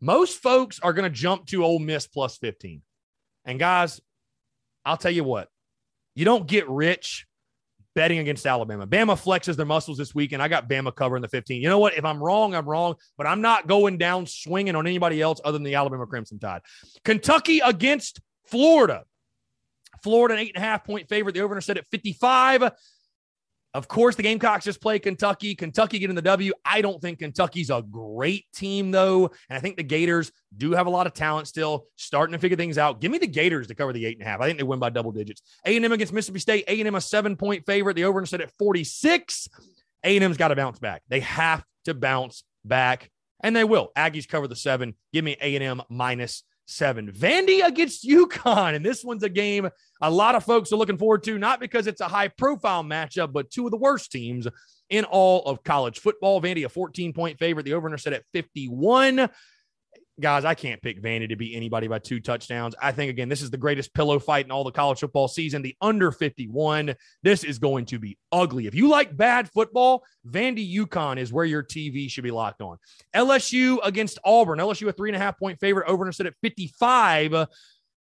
Most 0.00 0.42
folks 0.42 0.78
are 0.80 0.92
going 0.92 1.10
to 1.10 1.16
jump 1.16 1.46
to 1.46 1.64
Ole 1.64 1.78
Miss 1.78 2.06
plus 2.06 2.36
15. 2.38 2.82
And 3.44 3.58
guys, 3.58 4.00
I'll 4.84 4.96
tell 4.96 5.10
you 5.10 5.24
what, 5.24 5.48
you 6.14 6.24
don't 6.24 6.46
get 6.46 6.68
rich 6.68 7.26
betting 7.94 8.18
against 8.18 8.46
Alabama. 8.46 8.86
Bama 8.86 9.20
flexes 9.20 9.56
their 9.56 9.66
muscles 9.66 9.98
this 9.98 10.14
week, 10.14 10.32
and 10.32 10.40
I 10.40 10.46
got 10.46 10.68
Bama 10.68 10.94
covering 10.94 11.20
the 11.20 11.28
15. 11.28 11.60
You 11.60 11.68
know 11.68 11.80
what? 11.80 11.96
If 11.96 12.04
I'm 12.04 12.22
wrong, 12.22 12.54
I'm 12.54 12.66
wrong, 12.66 12.94
but 13.16 13.26
I'm 13.26 13.40
not 13.40 13.66
going 13.66 13.98
down 13.98 14.26
swinging 14.26 14.76
on 14.76 14.86
anybody 14.86 15.20
else 15.20 15.40
other 15.44 15.58
than 15.58 15.64
the 15.64 15.74
Alabama 15.74 16.06
Crimson 16.06 16.38
Tide. 16.38 16.62
Kentucky 17.04 17.58
against 17.58 18.20
Florida. 18.46 19.04
Florida, 20.02 20.34
an 20.34 20.40
eight 20.40 20.52
and 20.54 20.62
a 20.62 20.66
half 20.66 20.84
point 20.84 21.08
favorite. 21.08 21.34
The 21.34 21.40
over 21.40 21.60
set 21.60 21.76
at 21.76 21.86
55. 21.90 22.70
Of 23.74 23.86
course, 23.86 24.16
the 24.16 24.22
Gamecocks 24.22 24.64
just 24.64 24.80
play 24.80 24.98
Kentucky. 24.98 25.54
Kentucky 25.54 25.98
getting 25.98 26.16
the 26.16 26.22
W. 26.22 26.52
I 26.64 26.80
don't 26.80 27.00
think 27.02 27.18
Kentucky's 27.18 27.68
a 27.68 27.82
great 27.82 28.46
team, 28.54 28.90
though. 28.90 29.26
And 29.48 29.56
I 29.56 29.60
think 29.60 29.76
the 29.76 29.82
Gators 29.82 30.32
do 30.56 30.72
have 30.72 30.86
a 30.86 30.90
lot 30.90 31.06
of 31.06 31.12
talent 31.12 31.48
still, 31.48 31.86
starting 31.96 32.32
to 32.32 32.38
figure 32.38 32.56
things 32.56 32.78
out. 32.78 33.00
Give 33.00 33.12
me 33.12 33.18
the 33.18 33.26
Gators 33.26 33.66
to 33.66 33.74
cover 33.74 33.92
the 33.92 34.06
eight 34.06 34.16
and 34.18 34.26
a 34.26 34.30
half. 34.30 34.40
I 34.40 34.46
think 34.46 34.58
they 34.58 34.64
win 34.64 34.78
by 34.78 34.88
double 34.88 35.12
digits. 35.12 35.42
A&M 35.66 35.92
against 35.92 36.12
Mississippi 36.12 36.40
State. 36.40 36.64
A&M 36.66 36.94
a 36.94 37.00
seven-point 37.00 37.66
favorite. 37.66 37.94
The 37.94 38.04
over 38.04 38.18
and 38.18 38.28
set 38.28 38.40
at 38.40 38.50
46. 38.58 39.48
A&M's 40.04 40.36
got 40.38 40.48
to 40.48 40.56
bounce 40.56 40.78
back. 40.78 41.02
They 41.08 41.20
have 41.20 41.62
to 41.84 41.92
bounce 41.92 42.44
back, 42.64 43.10
and 43.40 43.54
they 43.54 43.64
will. 43.64 43.90
Aggies 43.96 44.26
cover 44.26 44.48
the 44.48 44.56
seven. 44.56 44.94
Give 45.12 45.24
me 45.24 45.36
A&M 45.40 45.82
minus 45.90 46.42
seven. 46.68 47.10
Vandy 47.10 47.64
against 47.64 48.06
UConn. 48.06 48.74
And 48.74 48.84
this 48.84 49.02
one's 49.02 49.22
a 49.22 49.28
game 49.28 49.68
a 50.00 50.10
lot 50.10 50.34
of 50.34 50.44
folks 50.44 50.72
are 50.72 50.76
looking 50.76 50.98
forward 50.98 51.24
to, 51.24 51.38
not 51.38 51.60
because 51.60 51.86
it's 51.86 52.00
a 52.00 52.08
high 52.08 52.28
profile 52.28 52.84
matchup, 52.84 53.32
but 53.32 53.50
two 53.50 53.66
of 53.66 53.70
the 53.70 53.76
worst 53.76 54.12
teams 54.12 54.46
in 54.90 55.04
all 55.04 55.42
of 55.44 55.64
college 55.64 55.98
football. 55.98 56.40
Vandy, 56.40 56.64
a 56.64 56.68
14 56.68 57.12
point 57.12 57.38
favorite. 57.38 57.64
The 57.64 57.74
over 57.74 57.96
set 57.98 58.12
at 58.12 58.24
51 58.32 59.28
guys, 60.20 60.44
I 60.44 60.54
can't 60.54 60.82
pick 60.82 61.02
Vandy 61.02 61.28
to 61.28 61.36
beat 61.36 61.56
anybody 61.56 61.88
by 61.88 61.98
two 61.98 62.20
touchdowns. 62.20 62.74
I 62.80 62.92
think, 62.92 63.10
again, 63.10 63.28
this 63.28 63.42
is 63.42 63.50
the 63.50 63.56
greatest 63.56 63.94
pillow 63.94 64.18
fight 64.18 64.44
in 64.44 64.50
all 64.50 64.64
the 64.64 64.72
college 64.72 65.00
football 65.00 65.28
season. 65.28 65.62
The 65.62 65.76
under 65.80 66.10
51, 66.10 66.94
this 67.22 67.44
is 67.44 67.58
going 67.58 67.86
to 67.86 67.98
be 67.98 68.18
ugly. 68.32 68.66
If 68.66 68.74
you 68.74 68.88
like 68.88 69.16
bad 69.16 69.50
football, 69.50 70.04
Vandy 70.26 70.74
UConn 70.76 71.18
is 71.18 71.32
where 71.32 71.44
your 71.44 71.62
TV 71.62 72.10
should 72.10 72.24
be 72.24 72.30
locked 72.30 72.62
on. 72.62 72.78
LSU 73.14 73.78
against 73.82 74.18
Auburn. 74.24 74.58
LSU, 74.58 74.88
a 74.88 74.92
three 74.92 75.10
and 75.10 75.16
a 75.16 75.20
half 75.20 75.38
point 75.38 75.58
favorite, 75.60 75.88
over 75.88 76.04
and 76.04 76.14
set 76.14 76.26
at 76.26 76.34
55. 76.42 77.46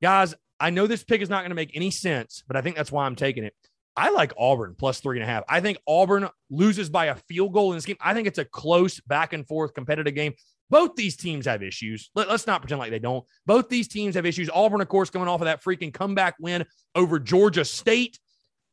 Guys, 0.02 0.34
I 0.60 0.70
know 0.70 0.86
this 0.86 1.04
pick 1.04 1.20
is 1.20 1.28
not 1.28 1.40
going 1.40 1.50
to 1.50 1.56
make 1.56 1.72
any 1.74 1.90
sense, 1.90 2.42
but 2.46 2.56
I 2.56 2.60
think 2.60 2.76
that's 2.76 2.92
why 2.92 3.06
I'm 3.06 3.16
taking 3.16 3.44
it. 3.44 3.54
I 3.96 4.10
like 4.10 4.32
Auburn 4.36 4.74
plus 4.76 5.00
three 5.00 5.18
and 5.18 5.22
a 5.22 5.26
half. 5.26 5.44
I 5.48 5.60
think 5.60 5.78
Auburn 5.86 6.28
loses 6.50 6.90
by 6.90 7.06
a 7.06 7.14
field 7.14 7.52
goal 7.52 7.70
in 7.72 7.76
this 7.76 7.86
game. 7.86 7.96
I 8.00 8.12
think 8.12 8.26
it's 8.26 8.38
a 8.38 8.44
close 8.44 9.00
back 9.00 9.32
and 9.32 9.46
forth 9.46 9.74
competitive 9.74 10.14
game. 10.14 10.34
Both 10.70 10.96
these 10.96 11.16
teams 11.16 11.46
have 11.46 11.62
issues. 11.62 12.10
Let, 12.14 12.28
us 12.28 12.46
not 12.46 12.62
pretend 12.62 12.78
like 12.78 12.90
they 12.90 12.98
don't. 12.98 13.24
Both 13.46 13.68
these 13.68 13.88
teams 13.88 14.14
have 14.14 14.26
issues. 14.26 14.50
Auburn, 14.52 14.80
of 14.80 14.88
course, 14.88 15.10
coming 15.10 15.28
off 15.28 15.40
of 15.40 15.46
that 15.46 15.62
freaking 15.62 15.92
comeback 15.92 16.36
win 16.40 16.64
over 16.94 17.18
Georgia 17.18 17.64
State. 17.64 18.18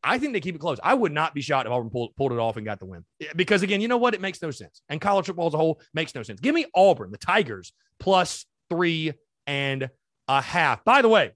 I 0.04 0.17
think 0.17 0.34
they 0.34 0.39
keep 0.39 0.56
it 0.56 0.62
close. 0.62 0.80
I 0.84 0.93
would 0.93 1.12
not 1.12 1.34
be 1.34 1.41
shocked 1.41 1.67
if 1.67 1.71
Auburn 1.71 1.89
pulled, 1.89 2.15
pulled 2.15 2.32
it 2.32 2.39
off 2.39 2.58
and 2.58 2.65
got 2.65 2.80
the 2.80 2.86
win. 2.86 3.06
Because 3.36 3.62
again, 3.62 3.82
you 3.82 3.88
know 3.88 3.97
what? 3.97 4.13
It 4.13 4.21
makes 4.21 4.41
no 4.41 4.49
sense. 4.51 4.82
And 4.89 4.99
college 4.99 5.27
football 5.27 5.47
as 5.47 5.54
a 5.54 5.58
whole 5.58 5.80
makes 5.93 6.15
no 6.15 6.23
sense. 6.23 6.39
Give 6.39 6.56
me 6.56 6.65
Auburn, 6.73 7.12
the 7.12 7.17
Tigers, 7.17 7.73
plus 7.99 8.45
three 8.69 9.13
and 9.45 9.89
a 10.27 10.41
half. 10.41 10.84
By 10.84 11.01
the 11.01 11.10
way, 11.10 11.34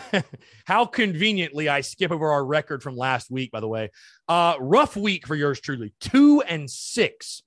how 0.64 0.86
conveniently 0.86 1.68
I 1.68 1.80
skip 1.80 2.10
over 2.10 2.30
our 2.30 2.44
record 2.44 2.82
from 2.82 2.96
last 2.96 3.30
week, 3.30 3.50
by 3.50 3.60
the 3.60 3.68
way. 3.68 3.90
Uh, 4.28 4.54
rough 4.60 4.96
week 4.96 5.26
for 5.26 5.34
yours 5.34 5.60
truly. 5.60 5.92
Two 6.00 6.40
and 6.42 6.70
six 6.70 7.42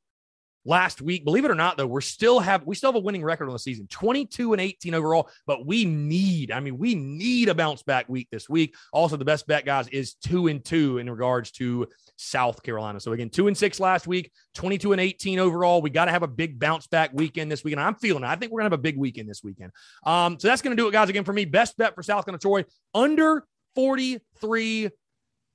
last 0.66 1.02
week. 1.02 1.24
Believe 1.24 1.46
it 1.46 1.52
or 1.52 1.56
not, 1.56 1.78
though, 1.78 1.88
we're 1.88 2.02
still 2.02 2.40
have 2.40 2.66
we 2.66 2.76
still 2.76 2.92
have 2.92 2.96
a 2.96 3.04
winning 3.04 3.24
record 3.24 3.48
on 3.48 3.54
the 3.54 3.60
season, 3.60 3.88
22 3.88 4.54
and 4.54 4.62
18 4.62 4.94
overall. 4.94 5.30
But 5.46 5.66
we 5.66 5.86
need, 5.86 6.52
I 6.52 6.60
mean, 6.60 6.78
we 6.78 6.96
need 6.96 7.50
a 7.50 7.56
bounce 7.56 7.84
back 7.84 8.10
week 8.10 8.28
this 8.32 8.50
week. 8.50 8.76
Also, 8.92 9.16
the 9.16 9.26
best 9.26 9.48
bet, 9.48 9.66
guys, 9.66 9.88
is 9.90 10.16
two 10.16 10.48
and 10.48 10.64
two 10.64 10.98
in 10.98 11.10
regards 11.10 11.52
to 11.52 11.88
South 12.18 12.64
Carolina. 12.64 13.00
So 13.00 13.14
again, 13.14 13.30
two 13.30 13.48
and 13.48 13.58
six 13.58 13.80
last 13.80 14.08
week, 14.08 14.32
22 14.56 14.92
and 14.92 15.02
18 15.02 15.40
overall. 15.40 15.82
We 15.82 15.90
got 15.90 16.06
to 16.06 16.12
have 16.12 16.24
a 16.24 16.28
big 16.28 16.60
bounce 16.60 16.88
back 16.88 17.12
weekend 17.14 17.52
this 17.52 17.64
weekend. 17.64 17.82
I'm 17.82 17.96
feeling 17.96 18.24
it. 18.24 18.28
I 18.28 18.36
think 18.36 18.52
we're 18.52 18.60
gonna 18.60 18.72
have 18.72 18.80
a 18.80 18.82
big 18.82 18.98
weekend 18.98 19.30
this 19.30 19.44
weekend. 19.44 19.72
Um, 20.06 20.40
so 20.40 20.48
that's 20.48 20.62
gonna 20.62 20.76
do 20.76 20.88
it, 20.88 20.92
guys. 20.92 21.10
Again, 21.10 21.24
for 21.24 21.34
me, 21.34 21.46
best 21.46 21.78
bet 21.78 21.96
for 21.96 22.04
South 22.04 22.26
Carolina 22.26 22.40
Troy 22.40 22.66
under 22.94 23.46
43 23.76 24.90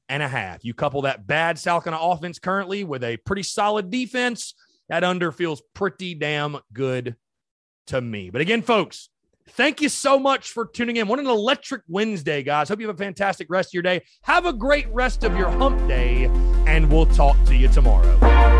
and 0.09 0.22
a 0.22 0.28
half. 0.28 0.64
You 0.64 0.74
couple 0.74 1.03
that 1.03 1.26
bad 1.26 1.59
South 1.59 1.84
Carolina 1.84 2.05
offense 2.05 2.39
currently 2.39 2.84
with 2.84 3.05
a 3.05 3.16
pretty 3.18 3.43
solid 3.43 3.91
defense 3.91 4.55
that 4.91 5.05
under 5.05 5.32
feels 5.32 5.62
pretty 5.72 6.14
damn 6.14 6.59
good 6.72 7.16
to 7.86 8.01
me. 8.01 8.28
But 8.28 8.41
again, 8.41 8.61
folks, 8.61 9.09
thank 9.51 9.80
you 9.80 9.88
so 9.88 10.18
much 10.18 10.51
for 10.51 10.66
tuning 10.66 10.97
in. 10.97 11.09
What 11.09 11.20
an 11.20 11.26
electric 11.26 11.82
Wednesday, 11.88 12.43
guys. 12.43 12.68
Hope 12.68 12.80
you 12.80 12.88
have 12.88 12.97
a 12.97 13.03
fantastic 13.03 13.49
rest 13.49 13.70
of 13.70 13.74
your 13.74 13.82
day. 13.84 14.03
Have 14.22 14.47
a 14.47 14.53
great 14.53 14.88
rest 14.88 15.24
of 15.24 15.36
your 15.38 15.49
hump 15.49 15.78
day, 15.88 16.24
and 16.66 16.91
we'll 16.93 17.07
talk 17.07 17.43
to 17.47 17.57
you 17.57 17.68
tomorrow. 17.68 18.59